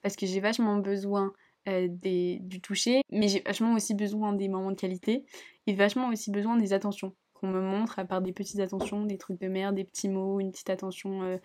Parce 0.00 0.16
que 0.16 0.24
j'ai 0.24 0.40
vachement 0.40 0.78
besoin 0.78 1.34
euh, 1.68 1.86
du 1.90 2.60
toucher, 2.62 3.02
mais 3.10 3.28
j'ai 3.28 3.40
vachement 3.40 3.74
aussi 3.74 3.94
besoin 3.94 4.32
des 4.32 4.48
moments 4.48 4.70
de 4.70 4.80
qualité 4.80 5.26
et 5.66 5.74
vachement 5.74 6.08
aussi 6.08 6.30
besoin 6.30 6.56
des 6.56 6.72
attentions 6.72 7.14
qu'on 7.34 7.48
me 7.48 7.60
montre 7.60 7.98
à 7.98 8.06
part 8.06 8.22
des 8.22 8.32
petites 8.32 8.60
attentions, 8.60 9.04
des 9.04 9.18
trucs 9.18 9.38
de 9.38 9.48
merde, 9.48 9.74
des 9.74 9.84
petits 9.84 10.08
mots, 10.08 10.40
une 10.40 10.50
petite 10.50 10.70
attention 10.70 11.38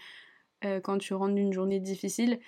quand 0.82 0.98
tu 0.98 1.14
rentres 1.14 1.36
d'une 1.36 1.54
journée 1.54 1.80
difficile. 1.80 2.40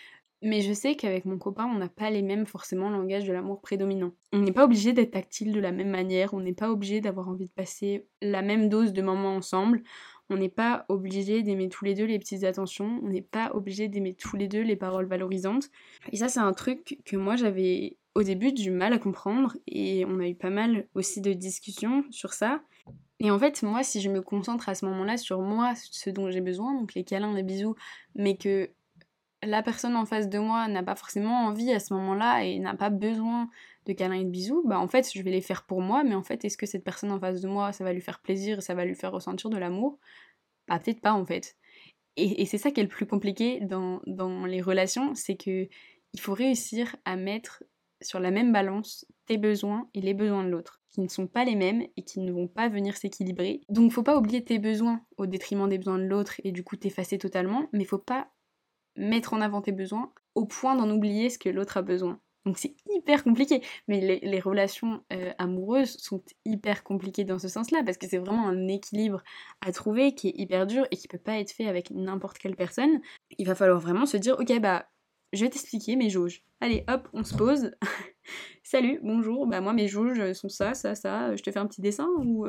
Mais 0.42 0.62
je 0.62 0.74
sais 0.74 0.96
qu'avec 0.96 1.26
mon 1.26 1.38
copain, 1.38 1.66
on 1.66 1.78
n'a 1.78 1.90
pas 1.90 2.10
les 2.10 2.22
mêmes 2.22 2.46
forcément 2.46 2.90
langages 2.90 3.26
de 3.26 3.34
l'amour 3.34 3.62
prédominant. 3.62 4.12
On 4.34 4.40
n'est 4.40 4.52
pas 4.52 4.66
obligé 4.66 4.94
d'être 4.94 5.12
tactile 5.12 5.54
de 5.54 5.60
la 5.60 5.72
même 5.72 5.90
manière, 5.90 6.34
on 6.34 6.40
n'est 6.40 6.54
pas 6.54 6.70
obligé 6.70 7.02
d'avoir 7.02 7.30
envie 7.30 7.48
de 7.48 7.52
passer 7.52 8.08
la 8.22 8.42
même 8.42 8.70
dose 8.70 8.94
de 8.94 9.02
moments 9.02 9.36
ensemble. 9.36 9.82
On 10.30 10.38
n'est 10.38 10.50
pas 10.50 10.86
obligé 10.90 11.42
d'aimer 11.42 11.70
tous 11.70 11.86
les 11.86 11.94
deux 11.94 12.06
les 12.06 12.20
petites 12.20 12.44
attentions, 12.44 13.00
on 13.04 13.10
n'est 13.10 13.22
pas 13.22 13.52
obligé 13.54 13.88
d'aimer 13.88 14.14
tous 14.14 14.36
les 14.36 14.48
deux 14.48 14.62
les 14.62 14.76
paroles 14.76 15.06
valorisantes. 15.06 15.70
Et 16.12 16.18
ça, 16.18 16.28
c'est 16.28 16.40
un 16.40 16.54
truc 16.54 17.00
que 17.06 17.16
moi 17.16 17.36
j'avais 17.36 17.98
au 18.16 18.24
début 18.24 18.52
du 18.52 18.72
mal 18.72 18.94
à 18.94 18.98
comprendre 18.98 19.58
et 19.68 20.06
on 20.06 20.20
a 20.20 20.28
eu 20.28 20.36
pas 20.36 20.50
mal 20.50 20.88
aussi 20.96 21.22
de 21.22 21.34
discussions 21.34 22.04
sur 22.10 22.34
ça. 22.34 22.62
Et 23.20 23.32
en 23.32 23.40
fait, 23.40 23.64
moi, 23.64 23.84
si 23.84 24.02
je 24.02 24.10
me 24.10 24.22
concentre 24.22 24.68
à 24.68 24.76
ce 24.76 24.86
moment-là 24.86 25.18
sur 25.18 25.42
moi, 25.42 25.74
ce 25.76 26.10
dont 26.10 26.30
j'ai 26.30 26.42
besoin, 26.42 26.74
donc 26.74 26.94
les 26.94 27.04
câlins, 27.04 27.34
les 27.34 27.44
bisous, 27.44 27.76
mais 28.16 28.36
que 28.36 28.72
la 29.46 29.64
personne 29.64 29.96
en 29.96 30.06
face 30.06 30.30
de 30.30 30.40
moi 30.40 30.68
n'a 30.68 30.84
pas 30.84 30.96
forcément 30.96 31.46
envie 31.46 31.72
à 31.72 31.80
ce 31.80 31.94
moment-là 31.94 32.44
et 32.44 32.60
n'a 32.60 32.76
pas 32.76 32.90
besoin 32.90 33.50
de 33.86 33.94
câlins 33.94 34.16
et 34.16 34.24
de 34.24 34.30
bisous, 34.30 34.64
bah 34.66 34.80
en 34.80 34.88
fait 34.88 35.10
je 35.14 35.22
vais 35.22 35.32
les 35.32 35.42
faire 35.42 35.64
pour 35.64 35.82
moi, 35.82 36.04
mais 36.04 36.16
en 36.16 36.24
fait 36.24 36.44
est-ce 36.44 36.58
que 36.58 36.66
cette 36.66 36.84
personne 36.84 37.12
en 37.12 37.20
face 37.20 37.42
de 37.42 37.48
moi 37.48 37.72
ça 37.72 37.84
va 37.84 37.94
lui 37.94 38.02
faire 38.02 38.20
plaisir, 38.20 38.64
ça 38.64 38.74
va 38.74 38.86
lui 38.86 38.96
faire 38.96 39.12
ressentir 39.12 39.50
de 39.50 39.58
l'amour? 39.58 40.00
Bah 40.68 40.80
peut-être 40.80 41.02
pas 41.02 41.14
en 41.14 41.26
fait. 41.26 41.56
Et, 42.18 42.46
c'est 42.46 42.58
ça 42.58 42.72
qui 42.72 42.80
est 42.80 42.84
le 42.84 42.90
plus 42.90 43.06
compliqué 43.06 43.60
dans, 43.60 44.02
dans 44.08 44.46
les 44.46 44.62
relations, 44.62 45.16
c'est 45.16 45.36
que 45.36 45.68
il 46.14 46.20
faut 46.22 46.34
réussir 46.34 46.96
à 47.04 47.18
mettre 47.18 47.64
sur 48.02 48.22
la 48.22 48.32
même 48.32 48.54
balance 48.54 49.06
tes 49.26 49.38
besoins 49.38 49.90
et 49.94 50.02
les 50.02 50.14
besoins 50.14 50.44
de 50.44 50.50
l'autre, 50.50 50.82
qui 50.92 51.02
ne 51.02 51.10
sont 51.10 51.28
pas 51.28 51.44
les 51.44 51.56
mêmes 51.56 51.86
et 51.98 52.04
qui 52.04 52.22
ne 52.22 52.32
vont 52.32 52.48
pas 52.48 52.70
venir 52.70 52.96
s'équilibrer. 52.96 53.62
Donc 53.68 53.92
faut 53.92 54.04
pas 54.04 54.18
oublier 54.18 54.44
tes 54.44 54.60
besoins 54.60 55.02
au 55.18 55.26
détriment 55.26 55.68
des 55.68 55.78
besoins 55.78 56.00
de 56.00 56.06
l'autre 56.06 56.40
et 56.44 56.54
du 56.54 56.64
coup 56.64 56.78
t'effacer 56.78 57.18
totalement, 57.18 57.68
mais 57.74 57.84
faut 57.84 57.98
pas 57.98 58.30
mettre 58.96 59.34
en 59.34 59.42
avant 59.42 59.62
tes 59.62 59.72
besoins 59.72 60.12
au 60.36 60.46
point 60.46 60.76
d'en 60.76 60.90
oublier 60.90 61.30
ce 61.30 61.40
que 61.40 61.50
l'autre 61.50 61.78
a 61.78 61.82
besoin. 61.82 62.20
Donc 62.46 62.60
c'est 62.60 62.76
hyper 62.90 63.24
compliqué. 63.24 63.62
Mais 63.88 64.20
les, 64.22 64.40
relations 64.40 65.04
euh, 65.12 65.32
amoureuses 65.38 65.98
sont 65.98 66.24
hyper 66.46 66.84
compliquées 66.84 67.24
dans 67.24 67.40
ce 67.40 67.48
sens-là, 67.48 67.82
parce 67.84 67.98
que 67.98 68.08
c'est 68.08 68.20
vraiment 68.20 68.48
un 68.48 68.68
équilibre 68.68 69.24
à 69.66 69.72
trouver 69.72 70.14
qui 70.14 70.30
est 70.30 70.34
hyper 70.36 70.68
dur 70.68 70.86
et 70.92 70.98
qui 70.98 71.08
peut 71.08 71.18
pas 71.18 71.40
être 71.40 71.52
fait 71.52 71.68
avec 71.68 71.90
n'importe 71.90 72.38
quelle 72.38 72.56
personne. 72.56 73.02
Il 73.38 73.48
va 73.48 73.56
falloir 73.56 73.80
vraiment 73.80 74.06
se 74.06 74.18
dire, 74.18 74.36
ok 74.40 74.60
bah 74.60 74.88
je 75.34 75.44
vais 75.44 75.50
t'expliquer 75.50 75.96
mes 75.96 76.10
jauges. 76.10 76.44
Allez 76.62 76.86
hop, 76.88 77.10
on 77.14 77.24
se 77.24 77.36
pose. 77.36 77.72
Salut, 78.64 79.00
bonjour, 79.04 79.48
bah 79.48 79.60
moi 79.60 79.74
mes 79.74 79.88
jauges 79.88 80.34
sont 80.34 80.50
ça, 80.50 80.74
ça, 80.74 80.96
ça, 80.96 81.36
je 81.36 81.44
te 81.44 81.52
fais 81.52 81.60
un 81.60 81.68
petit 81.68 81.82
dessin 81.82 82.08
ou... 82.20 82.48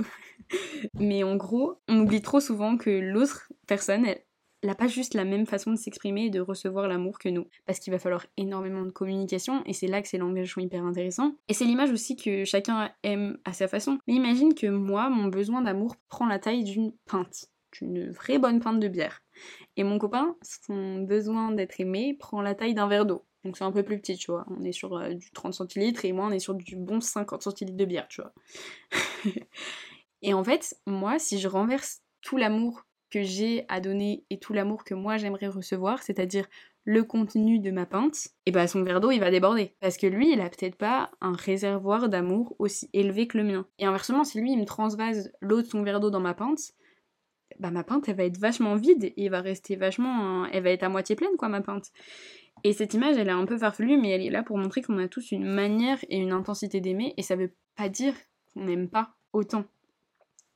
Mais 0.94 1.24
en 1.24 1.36
gros, 1.36 1.80
on 1.88 2.00
oublie 2.00 2.22
trop 2.22 2.40
souvent 2.40 2.76
que 2.76 2.90
l'autre 2.90 3.50
personne, 3.66 4.06
elle, 4.06 4.22
n'a 4.66 4.74
pas 4.74 4.86
juste 4.86 5.14
la 5.14 5.24
même 5.24 5.46
façon 5.46 5.70
de 5.70 5.76
s'exprimer 5.76 6.26
et 6.26 6.30
de 6.30 6.40
recevoir 6.40 6.88
l'amour 6.88 7.18
que 7.18 7.28
nous. 7.28 7.46
Parce 7.66 7.78
qu'il 7.78 7.92
va 7.92 7.98
falloir 7.98 8.26
énormément 8.36 8.84
de 8.84 8.90
communication, 8.90 9.62
et 9.66 9.72
c'est 9.72 9.86
là 9.86 10.02
que 10.02 10.08
ces 10.08 10.18
langages 10.18 10.54
hyper 10.56 10.84
intéressants. 10.84 11.34
Et 11.48 11.54
c'est 11.54 11.64
l'image 11.64 11.90
aussi 11.90 12.16
que 12.16 12.44
chacun 12.44 12.90
aime 13.02 13.38
à 13.44 13.52
sa 13.52 13.68
façon. 13.68 13.98
Mais 14.06 14.14
imagine 14.14 14.54
que 14.54 14.66
moi, 14.66 15.08
mon 15.10 15.26
besoin 15.26 15.62
d'amour 15.62 15.96
prend 16.08 16.26
la 16.26 16.38
taille 16.38 16.64
d'une 16.64 16.92
pinte, 17.06 17.46
d'une 17.72 18.10
vraie 18.10 18.38
bonne 18.38 18.60
pinte 18.60 18.80
de 18.80 18.88
bière. 18.88 19.22
Et 19.76 19.84
mon 19.84 19.98
copain, 19.98 20.36
son 20.42 21.02
besoin 21.02 21.52
d'être 21.52 21.80
aimé 21.80 22.16
prend 22.18 22.40
la 22.40 22.54
taille 22.54 22.74
d'un 22.74 22.88
verre 22.88 23.06
d'eau. 23.06 23.24
Donc 23.44 23.56
c'est 23.56 23.64
un 23.64 23.72
peu 23.72 23.84
plus 23.84 24.00
petit, 24.00 24.16
tu 24.16 24.30
vois. 24.30 24.44
On 24.48 24.64
est 24.64 24.72
sur 24.72 24.96
euh, 24.96 25.14
du 25.14 25.30
30 25.30 25.54
centilitres 25.54 26.04
et 26.04 26.12
moi 26.12 26.26
on 26.26 26.32
est 26.32 26.40
sur 26.40 26.54
du 26.54 26.74
bon 26.74 27.00
50 27.00 27.42
centilitres 27.42 27.76
de 27.76 27.84
bière, 27.84 28.08
tu 28.08 28.20
vois. 28.20 28.32
et 30.22 30.34
en 30.34 30.42
fait, 30.42 30.76
moi, 30.86 31.18
si 31.18 31.38
je 31.38 31.46
renverse 31.46 32.00
tout 32.22 32.36
l'amour 32.36 32.82
que 33.10 33.22
j'ai 33.22 33.64
à 33.68 33.80
donner 33.80 34.24
et 34.30 34.38
tout 34.38 34.52
l'amour 34.52 34.84
que 34.84 34.94
moi 34.94 35.16
j'aimerais 35.16 35.48
recevoir, 35.48 36.02
c'est-à-dire 36.02 36.46
le 36.84 37.02
contenu 37.02 37.58
de 37.58 37.72
ma 37.72 37.84
pinte, 37.84 38.28
et 38.46 38.52
bah 38.52 38.68
son 38.68 38.84
verre 38.84 39.00
d'eau 39.00 39.10
il 39.10 39.18
va 39.18 39.30
déborder. 39.30 39.74
Parce 39.80 39.96
que 39.96 40.06
lui, 40.06 40.32
il 40.32 40.40
a 40.40 40.48
peut-être 40.48 40.76
pas 40.76 41.10
un 41.20 41.32
réservoir 41.32 42.08
d'amour 42.08 42.54
aussi 42.60 42.88
élevé 42.92 43.26
que 43.26 43.38
le 43.38 43.44
mien. 43.44 43.66
Et 43.78 43.86
inversement, 43.86 44.22
si 44.22 44.40
lui 44.40 44.52
il 44.52 44.58
me 44.58 44.64
transvase 44.64 45.32
l'eau 45.40 45.62
de 45.62 45.66
son 45.66 45.82
verre 45.82 45.98
d'eau 45.98 46.10
dans 46.10 46.20
ma 46.20 46.34
pinte, 46.34 46.72
bah 47.58 47.70
ma 47.70 47.82
pinte 47.82 48.08
elle 48.08 48.16
va 48.16 48.24
être 48.24 48.38
vachement 48.38 48.76
vide 48.76 49.12
et 49.16 49.28
va 49.28 49.40
rester 49.40 49.74
vachement. 49.74 50.46
Elle 50.46 50.62
va 50.62 50.70
être 50.70 50.84
à 50.84 50.88
moitié 50.88 51.16
pleine 51.16 51.36
quoi 51.36 51.48
ma 51.48 51.60
pinte. 51.60 51.90
Et 52.62 52.72
cette 52.72 52.94
image 52.94 53.16
elle 53.16 53.28
est 53.28 53.32
un 53.32 53.46
peu 53.46 53.58
farfelue, 53.58 53.96
mais 53.96 54.10
elle 54.10 54.22
est 54.22 54.30
là 54.30 54.42
pour 54.42 54.56
montrer 54.56 54.82
qu'on 54.82 54.98
a 54.98 55.08
tous 55.08 55.32
une 55.32 55.46
manière 55.46 55.98
et 56.08 56.18
une 56.18 56.32
intensité 56.32 56.80
d'aimer, 56.80 57.14
et 57.16 57.22
ça 57.22 57.36
veut 57.36 57.52
pas 57.76 57.88
dire 57.88 58.14
qu'on 58.54 58.64
n'aime 58.64 58.88
pas 58.88 59.10
autant. 59.32 59.64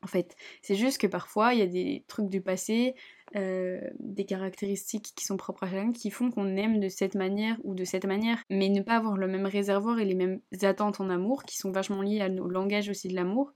En 0.02 0.06
fait, 0.06 0.34
c'est 0.62 0.76
juste 0.76 0.98
que 0.98 1.06
parfois 1.06 1.52
il 1.52 1.60
y 1.60 1.62
a 1.62 1.66
des 1.66 2.04
trucs 2.08 2.30
du 2.30 2.40
passé, 2.40 2.94
euh, 3.36 3.80
des 3.98 4.24
caractéristiques 4.24 5.12
qui 5.14 5.24
sont 5.26 5.36
propres 5.36 5.64
à 5.64 5.70
chacun 5.70 5.92
qui 5.92 6.10
font 6.10 6.30
qu'on 6.30 6.56
aime 6.56 6.80
de 6.80 6.88
cette 6.88 7.14
manière 7.14 7.58
ou 7.64 7.74
de 7.74 7.84
cette 7.84 8.06
manière, 8.06 8.42
mais 8.48 8.70
ne 8.70 8.80
pas 8.82 8.96
avoir 8.96 9.16
le 9.18 9.26
même 9.28 9.44
réservoir 9.46 9.98
et 9.98 10.06
les 10.06 10.14
mêmes 10.14 10.40
attentes 10.62 11.00
en 11.00 11.10
amour 11.10 11.44
qui 11.44 11.58
sont 11.58 11.70
vachement 11.70 12.00
liées 12.02 12.22
à 12.22 12.30
nos 12.30 12.48
langages 12.48 12.88
aussi 12.88 13.08
de 13.08 13.14
l'amour, 13.14 13.52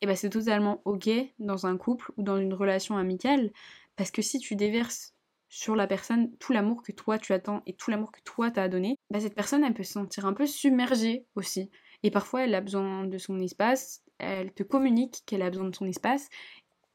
et 0.00 0.06
bah 0.06 0.16
c'est 0.16 0.30
totalement 0.30 0.82
ok 0.84 1.08
dans 1.38 1.66
un 1.66 1.76
couple 1.78 2.12
ou 2.16 2.22
dans 2.24 2.38
une 2.38 2.54
relation 2.54 2.96
amicale, 2.96 3.52
parce 3.96 4.10
que 4.10 4.22
si 4.22 4.38
tu 4.40 4.56
déverses 4.56 5.14
sur 5.48 5.76
la 5.76 5.86
personne 5.86 6.36
tout 6.38 6.52
l'amour 6.52 6.82
que 6.82 6.92
toi 6.92 7.18
tu 7.18 7.32
attends 7.32 7.62
et 7.66 7.74
tout 7.74 7.90
l'amour 7.92 8.10
que 8.12 8.20
toi 8.24 8.50
t'as 8.50 8.68
donné, 8.68 8.96
bah 9.10 9.20
cette 9.20 9.34
personne 9.36 9.62
elle 9.64 9.74
peut 9.74 9.84
se 9.84 9.92
sentir 9.92 10.26
un 10.26 10.32
peu 10.34 10.46
submergée 10.46 11.26
aussi. 11.36 11.70
Et 12.04 12.12
parfois 12.12 12.44
elle 12.44 12.54
a 12.54 12.60
besoin 12.60 13.04
de 13.04 13.18
son 13.18 13.40
espace, 13.40 14.04
elle 14.18 14.52
te 14.52 14.62
communique 14.62 15.24
qu'elle 15.26 15.42
a 15.42 15.50
besoin 15.50 15.68
de 15.68 15.74
son 15.74 15.86
espace, 15.86 16.28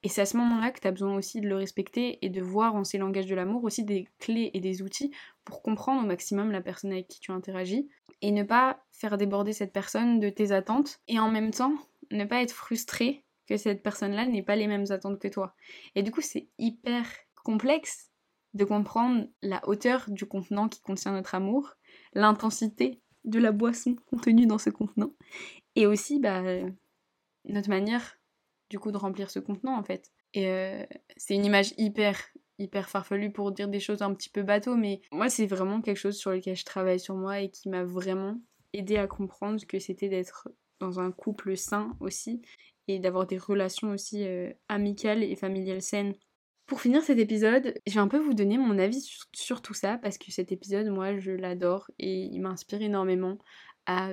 et 0.02 0.08
c'est 0.08 0.22
à 0.22 0.26
ce 0.26 0.38
moment-là 0.38 0.72
que 0.72 0.80
tu 0.80 0.88
as 0.88 0.92
besoin 0.92 1.16
aussi 1.16 1.42
de 1.42 1.50
le 1.50 1.58
respecter 1.58 2.24
et 2.26 2.30
de 2.30 2.42
voir 2.42 2.76
en 2.76 2.86
ces 2.86 2.98
langages 2.98 3.26
de 3.26 3.36
l'amour 3.36 3.66
aussi 3.66 3.84
des 3.84 4.08
clés 4.20 4.50
et 4.54 4.62
des 4.62 4.82
outils 4.82 5.12
pour 5.44 5.62
comprendre 5.62 6.04
au 6.04 6.08
maximum 6.08 6.52
la 6.52 6.62
personne 6.62 6.94
avec 6.94 7.10
qui 7.10 7.20
tu 7.20 7.32
interagis 7.32 7.90
et 8.22 8.32
ne 8.32 8.44
pas 8.44 8.82
faire 8.92 9.18
déborder 9.18 9.52
cette 9.52 9.74
personne 9.74 10.20
de 10.20 10.30
tes 10.30 10.54
attentes 10.54 11.00
et 11.10 11.20
en 11.20 11.30
même 11.30 11.52
temps 11.52 11.74
ne 12.12 12.24
pas 12.24 12.42
être 12.42 12.54
frustré 12.54 13.26
que 13.46 13.58
cette 13.58 13.84
personne-là 13.84 14.26
n'ait 14.26 14.44
pas 14.44 14.56
les 14.56 14.68
mêmes 14.68 14.90
attentes 14.90 15.20
que 15.20 15.28
toi. 15.28 15.54
Et 15.96 16.04
du 16.04 16.12
coup, 16.12 16.22
c'est 16.22 16.48
hyper 16.60 17.06
complexe 17.44 18.10
de 18.54 18.64
comprendre 18.64 19.28
la 19.42 19.68
hauteur 19.68 20.06
du 20.08 20.26
contenant 20.26 20.70
qui 20.70 20.82
contient 20.82 21.12
notre 21.12 21.36
amour, 21.36 21.76
l'intensité 22.14 23.02
de 23.26 23.40
la 23.40 23.52
boisson 23.52 23.96
contenue 24.10 24.46
dans 24.46 24.58
ce 24.58 24.70
contenant 24.70 25.14
et 25.76 25.86
aussi 25.86 26.20
bah, 26.20 26.42
notre 27.46 27.70
manière 27.70 28.18
du 28.70 28.80
coup 28.80 28.92
de 28.92 28.98
remplir 28.98 29.30
ce 29.30 29.40
contenant 29.40 29.78
en 29.78 29.84
fait. 29.84 30.12
Et 30.34 30.48
euh, 30.48 30.86
c'est 31.18 31.36
une 31.36 31.46
image 31.46 31.74
hyper 31.78 32.18
hyper 32.60 32.90
farfelue 32.90 33.32
pour 33.32 33.54
dire 33.54 33.70
des 33.70 33.80
choses 33.80 34.02
un 34.02 34.14
petit 34.14 34.30
peu 34.30 34.44
bateau, 34.44 34.76
mais 34.76 35.02
moi 35.12 35.30
c'est 35.30 35.48
vraiment 35.48 35.82
quelque 35.82 35.98
chose 35.98 36.18
sur 36.18 36.32
lequel 36.32 36.58
je 36.58 36.66
travaille 36.66 37.00
sur 37.00 37.16
moi 37.16 37.40
et 37.40 37.50
qui 37.50 37.70
m'a 37.70 37.86
vraiment 37.86 38.38
aidé 38.74 38.98
à 38.98 39.08
comprendre 39.08 39.66
que 39.66 39.80
c'était 39.80 40.10
d'être 40.10 40.50
dans 40.80 41.00
un 41.00 41.12
couple 41.12 41.56
sain 41.56 41.96
aussi 42.00 42.42
et 42.88 43.00
d'avoir 43.00 43.28
des 43.28 43.38
relations 43.38 43.92
aussi 43.92 44.26
euh, 44.26 44.52
amicales 44.68 45.24
et 45.24 45.36
familiales 45.36 45.82
saines. 45.82 46.16
Pour 46.70 46.82
finir 46.82 47.02
cet 47.02 47.18
épisode, 47.18 47.74
je 47.88 47.94
vais 47.96 48.00
un 48.00 48.08
peu 48.08 48.20
vous 48.20 48.36
donner 48.36 48.60
mon 48.60 48.78
avis 48.78 49.02
sur, 49.34 49.64
tout 49.64 49.74
ça 49.74 49.98
parce 49.98 50.20
que 50.20 50.32
cet 50.32 50.52
épisode, 50.52 50.88
moi, 50.90 51.18
je 51.18 51.32
l'adore 51.32 51.90
et 51.98 52.26
il 52.26 52.40
m'inspire 52.42 52.84
énormément 52.84 53.40
à 53.88 54.12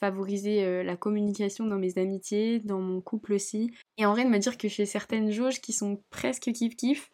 favoriser 0.00 0.82
la 0.82 0.96
communication 0.96 1.66
dans 1.66 1.76
mes 1.76 1.98
amitiés, 1.98 2.58
dans 2.60 2.80
mon 2.80 3.02
couple 3.02 3.34
aussi. 3.34 3.70
Et 3.98 4.06
en 4.06 4.12
vrai, 4.12 4.24
de 4.24 4.30
me 4.30 4.38
dire 4.38 4.56
que 4.56 4.66
j'ai 4.66 4.86
certaines 4.86 5.30
jauges 5.30 5.60
qui 5.60 5.74
sont 5.74 6.02
presque 6.08 6.48
kiff-kiff, 6.48 7.10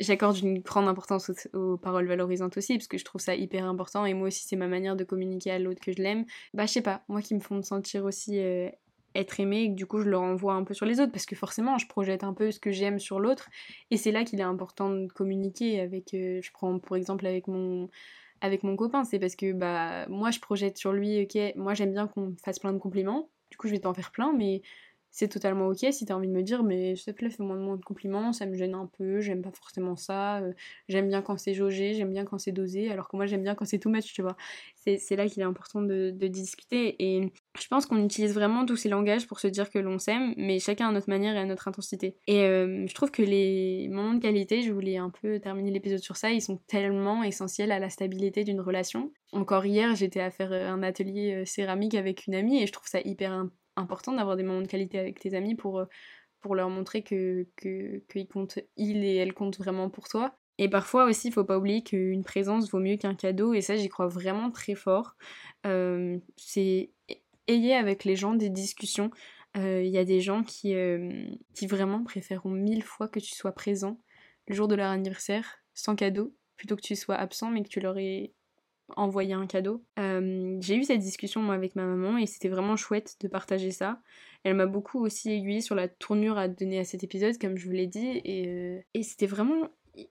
j'accorde 0.00 0.38
une 0.38 0.58
grande 0.58 0.88
importance 0.88 1.30
aux, 1.52 1.76
paroles 1.76 2.08
valorisantes 2.08 2.56
aussi, 2.56 2.78
parce 2.78 2.88
que 2.88 2.98
je 2.98 3.04
trouve 3.04 3.20
ça 3.20 3.36
hyper 3.36 3.64
important, 3.64 4.04
et 4.06 4.14
moi 4.14 4.26
aussi 4.26 4.44
c'est 4.44 4.56
ma 4.56 4.66
manière 4.66 4.96
de 4.96 5.04
communiquer 5.04 5.52
à 5.52 5.60
l'autre 5.60 5.80
que 5.80 5.92
je 5.92 6.02
l'aime. 6.02 6.24
Bah 6.52 6.66
je 6.66 6.72
sais 6.72 6.82
pas, 6.82 7.04
moi 7.06 7.22
qui 7.22 7.36
me 7.36 7.40
font 7.40 7.62
sentir 7.62 8.04
aussi 8.04 8.40
être 9.14 9.40
aimé, 9.40 9.62
et 9.62 9.68
que 9.70 9.74
du 9.74 9.86
coup 9.86 10.00
je 10.00 10.08
le 10.08 10.16
renvoie 10.16 10.54
un 10.54 10.64
peu 10.64 10.74
sur 10.74 10.86
les 10.86 11.00
autres, 11.00 11.12
parce 11.12 11.26
que 11.26 11.34
forcément 11.34 11.78
je 11.78 11.86
projette 11.86 12.24
un 12.24 12.32
peu 12.32 12.50
ce 12.50 12.60
que 12.60 12.70
j'aime 12.70 12.98
sur 12.98 13.20
l'autre, 13.20 13.48
et 13.90 13.96
c'est 13.96 14.12
là 14.12 14.24
qu'il 14.24 14.40
est 14.40 14.44
important 14.44 14.90
de 14.90 15.06
communiquer 15.06 15.80
avec, 15.80 16.10
je 16.12 16.52
prends 16.52 16.78
pour 16.78 16.96
exemple 16.96 17.26
avec 17.26 17.48
mon 17.48 17.88
avec 18.42 18.62
mon 18.62 18.74
copain, 18.74 19.04
c'est 19.04 19.18
parce 19.18 19.36
que 19.36 19.52
bah 19.52 20.06
moi 20.08 20.30
je 20.30 20.40
projette 20.40 20.78
sur 20.78 20.92
lui, 20.92 21.22
ok, 21.22 21.54
moi 21.56 21.74
j'aime 21.74 21.92
bien 21.92 22.06
qu'on 22.06 22.34
fasse 22.42 22.58
plein 22.58 22.72
de 22.72 22.78
compliments, 22.78 23.28
du 23.50 23.56
coup 23.56 23.66
je 23.66 23.72
vais 23.72 23.80
t'en 23.80 23.92
faire 23.94 24.12
plein, 24.12 24.32
mais 24.32 24.62
c'est 25.10 25.28
totalement 25.28 25.66
ok 25.66 25.86
si 25.90 26.04
t'as 26.04 26.14
envie 26.14 26.28
de 26.28 26.32
me 26.32 26.42
dire 26.42 26.62
mais 26.62 26.96
s'il 26.96 27.12
te 27.12 27.18
plaît 27.18 27.30
fais-moi 27.30 27.56
moins 27.56 27.76
de 27.76 27.84
compliments, 27.84 28.32
ça 28.32 28.46
me 28.46 28.54
gêne 28.54 28.74
un 28.74 28.86
peu, 28.98 29.20
j'aime 29.20 29.42
pas 29.42 29.50
forcément 29.50 29.96
ça, 29.96 30.38
euh, 30.38 30.52
j'aime 30.88 31.08
bien 31.08 31.22
quand 31.22 31.38
c'est 31.38 31.54
jaugé, 31.54 31.94
j'aime 31.94 32.10
bien 32.10 32.24
quand 32.24 32.38
c'est 32.38 32.52
dosé, 32.52 32.90
alors 32.90 33.08
que 33.08 33.16
moi 33.16 33.26
j'aime 33.26 33.42
bien 33.42 33.54
quand 33.54 33.64
c'est 33.64 33.78
tout 33.78 33.90
much, 33.90 34.12
tu 34.12 34.22
vois. 34.22 34.36
C'est 34.76 35.16
là 35.16 35.26
qu'il 35.26 35.42
est 35.42 35.46
important 35.46 35.82
de, 35.82 36.10
discuter 36.30 36.96
et 37.00 37.32
je 37.58 37.66
pense 37.68 37.86
qu'on 37.86 38.02
utilise 38.04 38.32
vraiment 38.32 38.64
tous 38.64 38.76
ces 38.76 38.88
langages 38.88 39.26
pour 39.26 39.40
se 39.40 39.48
dire 39.48 39.68
que 39.68 39.78
l'on 39.78 39.98
s'aime, 39.98 40.32
mais 40.36 40.58
chacun 40.58 40.88
à 40.88 40.92
notre 40.92 41.08
manière 41.08 41.34
et 41.34 41.38
à 41.38 41.44
notre 41.44 41.66
intensité. 41.66 42.16
Et 42.28 42.44
euh, 42.44 42.86
je 42.86 42.94
trouve 42.94 43.10
que 43.10 43.22
les 43.22 43.88
moments 43.90 44.14
de 44.14 44.20
qualité, 44.20 44.62
je 44.62 44.72
voulais 44.72 44.96
un 44.96 45.10
peu 45.10 45.40
terminer 45.40 45.70
l'épisode 45.70 45.98
sur 45.98 46.16
ça, 46.16 46.30
ils 46.30 46.40
sont 46.40 46.58
tellement 46.68 47.24
essentiels 47.24 47.72
à 47.72 47.78
la 47.78 47.90
stabilité 47.90 48.44
d'une 48.44 48.60
relation. 48.60 49.12
Encore 49.32 49.66
hier, 49.66 49.94
j'étais 49.96 50.20
à 50.20 50.30
faire 50.30 50.52
un 50.52 50.82
atelier 50.82 51.34
euh, 51.34 51.44
céramique 51.44 51.94
avec 51.94 52.26
une 52.26 52.34
amie 52.34 52.62
et 52.62 52.66
je 52.66 52.72
trouve 52.72 52.88
ça 52.88 53.00
hyper 53.00 53.32
important 53.80 54.12
d'avoir 54.12 54.36
des 54.36 54.42
moments 54.42 54.62
de 54.62 54.66
qualité 54.66 54.98
avec 54.98 55.18
tes 55.18 55.34
amis 55.34 55.54
pour, 55.54 55.80
euh, 55.80 55.86
pour 56.40 56.54
leur 56.54 56.70
montrer 56.70 57.02
que, 57.02 57.46
que, 57.56 58.02
comptent, 58.32 58.58
il 58.76 59.04
et 59.04 59.16
elle 59.16 59.34
comptent 59.34 59.58
vraiment 59.58 59.90
pour 59.90 60.08
toi. 60.08 60.36
Et 60.58 60.68
parfois 60.68 61.06
aussi, 61.06 61.28
il 61.28 61.32
faut 61.32 61.44
pas 61.44 61.58
oublier 61.58 61.82
qu'une 61.82 62.22
présence 62.22 62.70
vaut 62.70 62.80
mieux 62.80 62.96
qu'un 62.96 63.14
cadeau, 63.14 63.54
et 63.54 63.62
ça, 63.62 63.76
j'y 63.76 63.88
crois 63.88 64.08
vraiment 64.08 64.50
très 64.50 64.74
fort. 64.74 65.16
C'est 65.64 66.90
ayez 67.48 67.74
avec 67.74 68.04
les 68.04 68.14
gens 68.14 68.34
des 68.34 68.50
discussions. 68.50 69.10
Euh, 69.56 69.82
il 69.82 69.90
y 69.90 69.98
a 69.98 70.04
des 70.04 70.20
gens 70.20 70.42
qui, 70.42 70.74
qui 71.54 71.66
vraiment 71.66 72.04
préféreront 72.04 72.50
mille 72.50 72.82
fois 72.82 73.08
que 73.08 73.20
tu 73.20 73.34
sois 73.34 73.52
présent 73.52 73.98
le 74.48 74.54
jour 74.54 74.68
de 74.68 74.74
leur 74.74 74.90
anniversaire 74.90 75.60
sans 75.74 75.96
cadeau, 75.96 76.34
plutôt 76.56 76.76
que 76.76 76.82
tu 76.82 76.96
sois 76.96 77.14
absent 77.14 77.50
mais 77.50 77.62
que 77.62 77.68
tu 77.68 77.80
leur 77.80 77.96
aies 77.98 78.34
envoyer 78.96 79.34
un 79.34 79.46
cadeau. 79.46 79.82
Euh, 79.98 80.56
j'ai 80.60 80.76
eu 80.76 80.84
cette 80.84 81.00
discussion 81.00 81.42
moi 81.42 81.54
avec 81.54 81.76
ma 81.76 81.84
maman 81.84 82.18
et 82.18 82.26
c'était 82.26 82.48
vraiment 82.48 82.76
chouette 82.76 83.16
de 83.20 83.28
partager 83.28 83.70
ça. 83.70 84.00
Elle 84.44 84.54
m'a 84.54 84.66
beaucoup 84.66 85.04
aussi 85.04 85.30
aiguillée 85.30 85.60
sur 85.60 85.74
la 85.74 85.88
tournure 85.88 86.38
à 86.38 86.48
donner 86.48 86.78
à 86.78 86.84
cet 86.84 87.04
épisode, 87.04 87.36
comme 87.38 87.56
je 87.56 87.66
vous 87.66 87.72
l'ai 87.72 87.86
dit, 87.86 88.20
et, 88.24 88.48
euh, 88.48 88.80
c'était 89.02 89.26
vraiment 89.26 89.68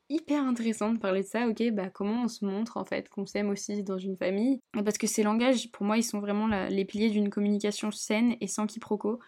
hyper 0.09 0.43
intéressant 0.43 0.93
de 0.93 0.99
parler 0.99 1.21
de 1.21 1.27
ça, 1.27 1.47
ok, 1.47 1.71
bah 1.71 1.89
comment 1.89 2.23
on 2.23 2.27
se 2.27 2.45
montre 2.45 2.77
en 2.77 2.85
fait 2.85 3.09
qu'on 3.09 3.25
s'aime 3.25 3.49
aussi 3.49 3.81
dans 3.81 3.97
une 3.97 4.17
famille? 4.17 4.61
Parce 4.73 4.97
que 4.97 5.07
ces 5.07 5.23
langages, 5.23 5.71
pour 5.71 5.85
moi, 5.85 5.97
ils 5.97 6.03
sont 6.03 6.19
vraiment 6.19 6.47
les 6.67 6.85
piliers 6.85 7.09
d'une 7.09 7.29
communication 7.29 7.89
saine 7.89 8.35
et 8.41 8.47
sans 8.47 8.67
quiproquo 8.67 9.19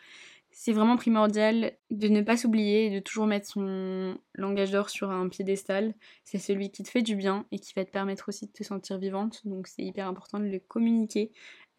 c'est 0.51 0.73
vraiment 0.73 0.97
primordial 0.97 1.73
de 1.89 2.07
ne 2.07 2.21
pas 2.21 2.37
s'oublier 2.37 2.85
et 2.85 2.89
de 2.89 2.99
toujours 2.99 3.25
mettre 3.25 3.47
son 3.47 4.17
langage 4.35 4.71
d'or 4.71 4.89
sur 4.89 5.09
un 5.09 5.29
piédestal. 5.29 5.93
C'est 6.23 6.37
celui 6.37 6.71
qui 6.71 6.83
te 6.83 6.89
fait 6.89 7.01
du 7.01 7.15
bien 7.15 7.45
et 7.51 7.59
qui 7.59 7.73
va 7.75 7.85
te 7.85 7.91
permettre 7.91 8.29
aussi 8.29 8.47
de 8.47 8.51
te 8.51 8.63
sentir 8.63 8.97
vivante. 8.97 9.41
Donc 9.45 9.67
c'est 9.67 9.81
hyper 9.81 10.07
important 10.07 10.39
de 10.39 10.45
le 10.45 10.59
communiquer 10.59 11.31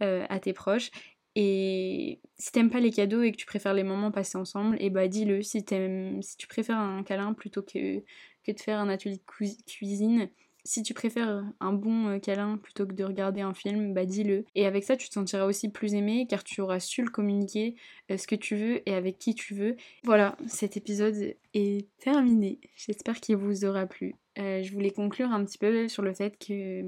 euh, 0.03 0.25
à 0.29 0.41
tes 0.41 0.53
proches. 0.53 0.91
Et 1.35 2.21
si 2.39 2.53
t'aimes 2.53 2.71
pas 2.71 2.81
les 2.81 2.91
cadeaux 2.91 3.23
et 3.23 3.33
que 3.33 3.37
tu 3.37 3.47
préfères 3.47 3.75
les 3.75 3.85
moments 3.85 4.11
passés 4.11 4.37
ensemble, 4.37 4.77
et 4.77 4.87
eh 4.87 4.91
bah 4.91 5.09
dis-le. 5.09 5.43
Si, 5.43 5.65
tu 5.65 6.47
préfères 6.47 6.79
un 6.79 7.03
câlin 7.03 7.33
plutôt 7.35 7.63
que, 7.63 8.01
que 8.45 8.53
de 8.53 8.61
faire 8.61 8.79
un 8.79 8.89
atelier 8.89 9.17
de 9.17 9.63
cuisine, 9.67 10.29
si 10.65 10.83
tu 10.83 10.95
préfères 10.95 11.45
un 11.61 11.73
bon 11.73 12.09
euh, 12.09 12.19
câlin 12.19 12.57
plutôt 12.57 12.87
que 12.87 12.93
de 12.93 13.05
regarder 13.05 13.41
un 13.41 13.55
film, 13.55 13.95
bah 13.95 14.05
dis-le. 14.05 14.45
Et 14.55 14.67
avec 14.67 14.85
ça, 14.85 14.97
tu 14.97 15.09
te 15.09 15.15
sentiras 15.15 15.45
aussi 15.45 15.71
plus 15.71 15.95
aimé 15.95 16.27
car 16.29 16.45
tu 16.45 16.61
auras 16.61 16.81
su 16.81 17.03
le 17.03 17.11
communiquer 17.11 17.75
euh, 18.11 18.17
ce 18.17 18.27
que 18.27 18.37
tu 18.37 18.57
veux 18.57 18.89
et 18.89 18.95
avec 18.95 19.19
qui 19.19 19.35
tu 19.35 19.55
veux. 19.55 19.77
Voilà, 20.05 20.37
cet 20.47 20.77
épisode 20.77 21.35
est 21.55 21.89
terminé. 21.99 22.61
J'espère 22.77 23.21
qu'il 23.21 23.37
vous 23.37 23.65
aura 23.65 23.87
plu. 23.87 24.15
Euh, 24.39 24.63
je 24.63 24.73
voulais 24.73 24.91
conclure 24.91 25.31
un 25.31 25.45
petit 25.45 25.59
peu 25.59 25.89
sur 25.89 26.03
le 26.03 26.15
fait 26.15 26.39
que 26.39 26.83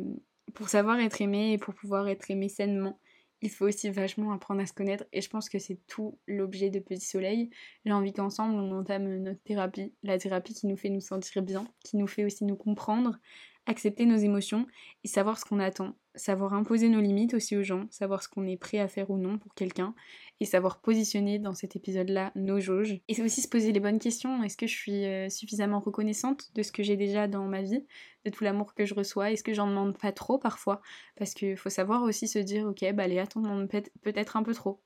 pour 0.54 0.68
savoir 0.68 1.00
être 1.00 1.20
aimé 1.20 1.52
et 1.52 1.58
pour 1.58 1.74
pouvoir 1.74 2.08
être 2.08 2.30
aimé 2.30 2.48
sainement, 2.48 2.98
il 3.42 3.50
faut 3.50 3.66
aussi 3.66 3.90
vachement 3.90 4.32
apprendre 4.32 4.62
à 4.62 4.66
se 4.66 4.72
connaître 4.72 5.04
et 5.12 5.20
je 5.20 5.28
pense 5.28 5.50
que 5.50 5.58
c'est 5.58 5.78
tout 5.86 6.18
l'objet 6.26 6.70
de 6.70 6.78
Petit 6.78 7.04
Soleil. 7.04 7.50
J'ai 7.84 7.92
envie 7.92 8.14
qu'ensemble 8.14 8.54
on 8.54 8.72
entame 8.72 9.18
notre 9.18 9.42
thérapie, 9.42 9.92
la 10.02 10.16
thérapie 10.16 10.54
qui 10.54 10.66
nous 10.66 10.78
fait 10.78 10.88
nous 10.88 11.02
sentir 11.02 11.42
bien, 11.42 11.66
qui 11.84 11.98
nous 11.98 12.06
fait 12.06 12.24
aussi 12.24 12.46
nous 12.46 12.56
comprendre, 12.56 13.18
accepter 13.66 14.06
nos 14.06 14.16
émotions 14.16 14.66
et 15.04 15.08
savoir 15.08 15.38
ce 15.38 15.44
qu'on 15.44 15.58
attend, 15.58 15.94
savoir 16.14 16.54
imposer 16.54 16.88
nos 16.88 17.00
limites 17.00 17.34
aussi 17.34 17.56
aux 17.56 17.62
gens, 17.62 17.86
savoir 17.90 18.22
ce 18.22 18.28
qu'on 18.28 18.46
est 18.46 18.56
prêt 18.56 18.78
à 18.78 18.88
faire 18.88 19.10
ou 19.10 19.18
non 19.18 19.38
pour 19.38 19.54
quelqu'un 19.54 19.94
et 20.40 20.44
savoir 20.44 20.80
positionner 20.80 21.38
dans 21.38 21.54
cet 21.54 21.76
épisode-là 21.76 22.32
nos 22.34 22.60
jauges. 22.60 23.00
Et 23.08 23.14
c'est 23.14 23.22
aussi 23.22 23.40
se 23.40 23.48
poser 23.48 23.72
les 23.72 23.80
bonnes 23.80 23.98
questions. 23.98 24.42
Est-ce 24.42 24.56
que 24.56 24.66
je 24.66 24.74
suis 24.74 25.06
euh, 25.06 25.28
suffisamment 25.28 25.80
reconnaissante 25.80 26.50
de 26.54 26.62
ce 26.62 26.72
que 26.72 26.82
j'ai 26.82 26.96
déjà 26.96 27.28
dans 27.28 27.44
ma 27.44 27.62
vie, 27.62 27.86
de 28.24 28.30
tout 28.30 28.44
l'amour 28.44 28.74
que 28.74 28.84
je 28.84 28.94
reçois? 28.94 29.30
Est-ce 29.30 29.44
que 29.44 29.54
j'en 29.54 29.68
demande 29.68 29.96
pas 29.96 30.12
trop 30.12 30.38
parfois? 30.38 30.82
Parce 31.16 31.34
qu'il 31.34 31.56
faut 31.56 31.70
savoir 31.70 32.02
aussi 32.02 32.28
se 32.28 32.38
dire, 32.38 32.66
ok, 32.66 32.84
bah 32.92 33.06
les 33.06 33.18
attentes 33.18 33.44
demandent 33.44 33.68
peut-être 33.68 34.36
un 34.36 34.42
peu 34.42 34.54
trop. 34.54 34.82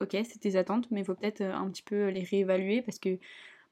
Ok, 0.00 0.10
c'est 0.12 0.38
tes 0.38 0.54
attentes, 0.54 0.88
mais 0.92 1.00
il 1.00 1.04
faut 1.04 1.14
peut-être 1.14 1.40
euh, 1.40 1.52
un 1.52 1.68
petit 1.70 1.82
peu 1.82 2.08
les 2.08 2.22
réévaluer 2.22 2.82
parce 2.82 3.00
que 3.00 3.18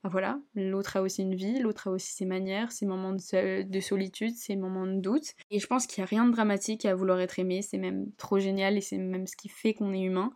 voilà, 0.08 0.38
l'autre 0.54 0.96
a 0.96 1.02
aussi 1.02 1.22
une 1.22 1.34
vie, 1.34 1.58
l'autre 1.58 1.88
a 1.88 1.90
aussi 1.90 2.12
ses 2.12 2.26
manières, 2.26 2.72
ses 2.72 2.86
moments 2.86 3.12
de, 3.12 3.80
solitude, 3.80 4.34
ses 4.34 4.56
moments 4.56 4.86
de 4.86 5.00
doute. 5.00 5.34
Et 5.50 5.58
je 5.58 5.66
pense 5.66 5.86
qu'il 5.86 6.02
n'y 6.02 6.06
a 6.06 6.08
rien 6.08 6.26
de 6.26 6.32
dramatique 6.32 6.84
à 6.84 6.94
vouloir 6.94 7.20
être 7.20 7.38
aimé, 7.38 7.62
c'est 7.62 7.78
même 7.78 8.10
trop 8.16 8.38
génial 8.38 8.76
et 8.76 8.80
c'est 8.80 8.98
même 8.98 9.26
ce 9.26 9.36
qui 9.36 9.48
fait 9.48 9.74
qu'on 9.74 9.92
est 9.92 10.02
humain. 10.02 10.32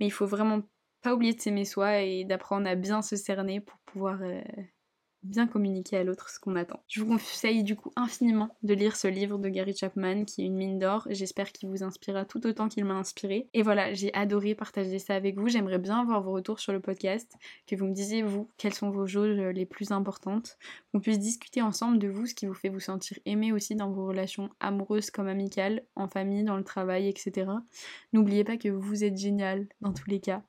Mais 0.00 0.06
il 0.06 0.12
faut 0.12 0.26
vraiment 0.26 0.62
pas 1.02 1.14
oublier 1.14 1.34
de 1.34 1.40
s'aimer 1.40 1.64
soi 1.64 2.00
et 2.02 2.24
d'apprendre 2.24 2.68
à 2.68 2.74
bien 2.74 3.02
se 3.02 3.16
cerner 3.16 3.60
pour 3.60 3.78
pouvoir 3.80 4.22
euh, 4.22 4.42
bien 5.28 5.46
communiquer 5.46 5.98
à 5.98 6.04
l'autre 6.04 6.30
ce 6.30 6.40
qu'on 6.40 6.56
attend. 6.56 6.82
Je 6.88 7.00
vous 7.00 7.06
conseille 7.06 7.62
du 7.62 7.76
coup 7.76 7.90
infiniment 7.96 8.56
de 8.62 8.74
lire 8.74 8.96
ce 8.96 9.08
livre 9.08 9.38
de 9.38 9.48
Gary 9.48 9.76
Chapman 9.76 10.24
qui 10.24 10.42
est 10.42 10.46
une 10.46 10.56
mine 10.56 10.78
d'or. 10.78 11.06
J'espère 11.10 11.52
qu'il 11.52 11.68
vous 11.68 11.82
inspirera 11.82 12.24
tout 12.24 12.46
autant 12.46 12.68
qu'il 12.68 12.84
m'a 12.84 12.94
inspiré. 12.94 13.48
Et 13.54 13.62
voilà, 13.62 13.92
j'ai 13.92 14.12
adoré 14.14 14.54
partager 14.54 14.98
ça 14.98 15.14
avec 15.14 15.38
vous. 15.38 15.48
J'aimerais 15.48 15.78
bien 15.78 16.00
avoir 16.00 16.22
vos 16.22 16.32
retours 16.32 16.60
sur 16.60 16.72
le 16.72 16.80
podcast, 16.80 17.34
que 17.66 17.76
vous 17.76 17.86
me 17.86 17.94
disiez 17.94 18.22
vous 18.22 18.48
quelles 18.56 18.74
sont 18.74 18.90
vos 18.90 19.06
jauges 19.06 19.38
les 19.38 19.66
plus 19.66 19.92
importantes, 19.92 20.58
qu'on 20.92 21.00
puisse 21.00 21.18
discuter 21.18 21.62
ensemble 21.62 21.98
de 21.98 22.08
vous, 22.08 22.26
ce 22.26 22.34
qui 22.34 22.46
vous 22.46 22.54
fait 22.54 22.68
vous 22.68 22.80
sentir 22.80 23.18
aimé 23.24 23.52
aussi 23.52 23.74
dans 23.74 23.90
vos 23.90 24.06
relations 24.06 24.50
amoureuses 24.60 25.10
comme 25.10 25.28
amicales, 25.28 25.82
en 25.94 26.08
famille, 26.08 26.44
dans 26.44 26.56
le 26.56 26.64
travail, 26.64 27.08
etc. 27.08 27.50
N'oubliez 28.12 28.44
pas 28.44 28.56
que 28.56 28.68
vous 28.68 29.04
êtes 29.04 29.16
génial 29.16 29.68
dans 29.80 29.92
tous 29.92 30.08
les 30.08 30.20
cas, 30.20 30.42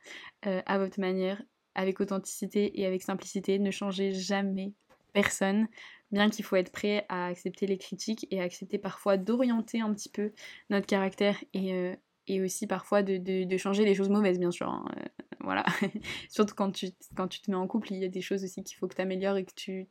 euh, 0.46 0.62
à 0.65 0.78
votre 0.78 1.00
manière 1.00 1.42
avec 1.80 2.02
authenticité 2.02 2.80
et 2.80 2.86
avec 2.86 3.02
simplicité. 3.02 3.58
Ne 3.58 3.72
changez 3.72 4.12
jamais 4.12 4.74
personne, 5.13 5.68
bien 6.12 6.30
qu'il 6.30 6.44
faut 6.44 6.58
être 6.58 6.72
prêt 6.72 7.06
à 7.08 7.28
accepter 7.28 7.68
les 7.68 7.78
critiques 7.78 8.28
et 8.32 8.42
accepter 8.42 8.78
parfois 8.78 9.15
d'orienter 9.15 9.80
un 9.80 9.94
petit 9.94 10.10
peu 10.10 10.34
notre 10.70 10.88
caractère 10.88 11.42
et, 11.54 11.74
euh, 11.74 11.96
et 12.28 12.42
aussi 12.42 12.68
parfois 12.68 13.02
de, 13.02 13.18
de, 13.18 13.58
changer 13.58 13.86
les 13.86 13.96
choses 13.96 14.10
mauvaises, 14.10 14.39
bien 14.39 14.52
sûr. 14.52 14.68
Hein. 14.68 14.86
Euh, 14.98 15.06
voilà. 15.39 15.63
Surtout 16.30 16.54
quand 16.54 16.72
tu, 16.72 16.89
quand 17.15 17.30
tu 17.30 17.39
te 17.39 17.50
mets 17.50 17.58
en 17.58 17.65
couple, 17.65 17.94
il 17.94 18.00
y 18.00 18.06
a 18.06 18.10
des 18.10 18.22
choses 18.22 18.44
aussi 18.44 18.62
qu'il 18.62 18.78
faut 18.78 18.89
que 18.89 18.96
tu 18.96 19.02
améliores 19.02 19.38
et 19.38 19.46
que 19.46 19.54
tu, 19.56 19.88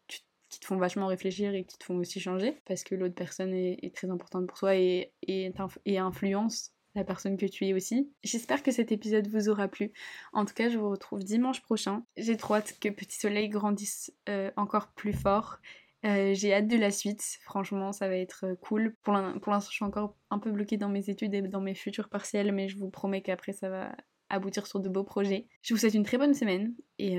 qui 0.51 0.61
te 0.61 0.67
font 0.67 0.77
vachement 0.77 1.07
réfléchir 1.07 1.55
et 1.55 1.65
qui 1.65 1.79
te 1.79 1.85
font 1.85 1.97
aussi 1.97 2.21
changer 2.21 2.61
parce 2.67 2.85
que 2.85 2.95
l'autre 2.95 3.15
personne 3.15 3.55
est, 3.55 3.79
est, 3.83 3.95
très 3.95 4.11
importante 4.11 4.47
pour 4.47 4.59
toi 4.59 4.77
et, 4.77 5.11
et, 5.23 5.51
et 5.87 5.99
influence 5.99 6.75
la 6.95 7.05
personne 7.05 7.37
que 7.37 7.47
tu 7.47 7.67
es 7.67 7.75
aussi. 7.75 8.11
J'espère 8.23 8.63
que 8.63 8.71
cet 8.71 8.93
épisode 8.93 9.29
vous 9.29 9.49
aura 9.49 9.69
plu. 9.69 9.93
En 10.33 10.45
tout 10.45 10.55
cas, 10.55 10.69
je 10.69 10.79
vous 10.79 10.91
retrouve 10.91 11.23
dimanche 11.23 11.63
prochain. 11.63 12.05
J'ai 12.17 12.37
trop 12.37 12.55
hâte 12.55 12.79
que 12.81 12.89
Petit 12.89 13.19
Soleil 13.19 13.49
grandisse 13.49 14.13
euh, 14.29 14.51
encore 14.57 14.89
plus 14.89 15.13
fort. 15.13 15.59
Euh, 16.07 16.33
j'ai 16.33 16.55
hâte 16.55 16.69
de 16.69 16.77
la 16.77 16.93
suite, 16.93 17.25
franchement 17.43 17.91
ça 17.91 18.07
va 18.07 18.15
être 18.15 18.47
euh, 18.47 18.55
cool. 18.55 18.95
Pour 19.03 19.15
l'instant 19.15 19.59
je 19.61 19.75
suis 19.75 19.85
encore 19.85 20.15
un 20.31 20.39
peu 20.39 20.53
bloquée 20.53 20.77
dans 20.77 20.89
mes 20.89 21.11
études 21.11 21.35
et 21.35 21.43
dans 21.43 21.61
mes 21.61 21.75
futurs 21.75 22.09
partiels, 22.09 22.53
mais 22.53 22.69
je 22.69 22.79
vous 22.79 22.89
promets 22.89 23.21
qu'après 23.21 23.53
ça 23.53 23.69
va 23.69 23.97
aboutir 24.29 24.69
sur 24.69 24.79
de 24.79 24.89
beaux 24.89 25.03
projets. 25.03 25.49
Je 25.63 25.75
vous 25.75 25.81
souhaite 25.81 25.95
une 25.95 26.05
très 26.05 26.17
bonne 26.17 26.35
semaine 26.35 26.73
et 27.01 27.19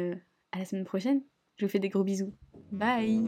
à 0.53 0.59
la 0.59 0.65
semaine 0.65 0.85
prochaine. 0.85 1.21
Je 1.57 1.65
vous 1.65 1.71
fais 1.71 1.79
des 1.79 1.89
gros 1.89 2.05
bisous. 2.05 2.33
Bye 2.71 3.27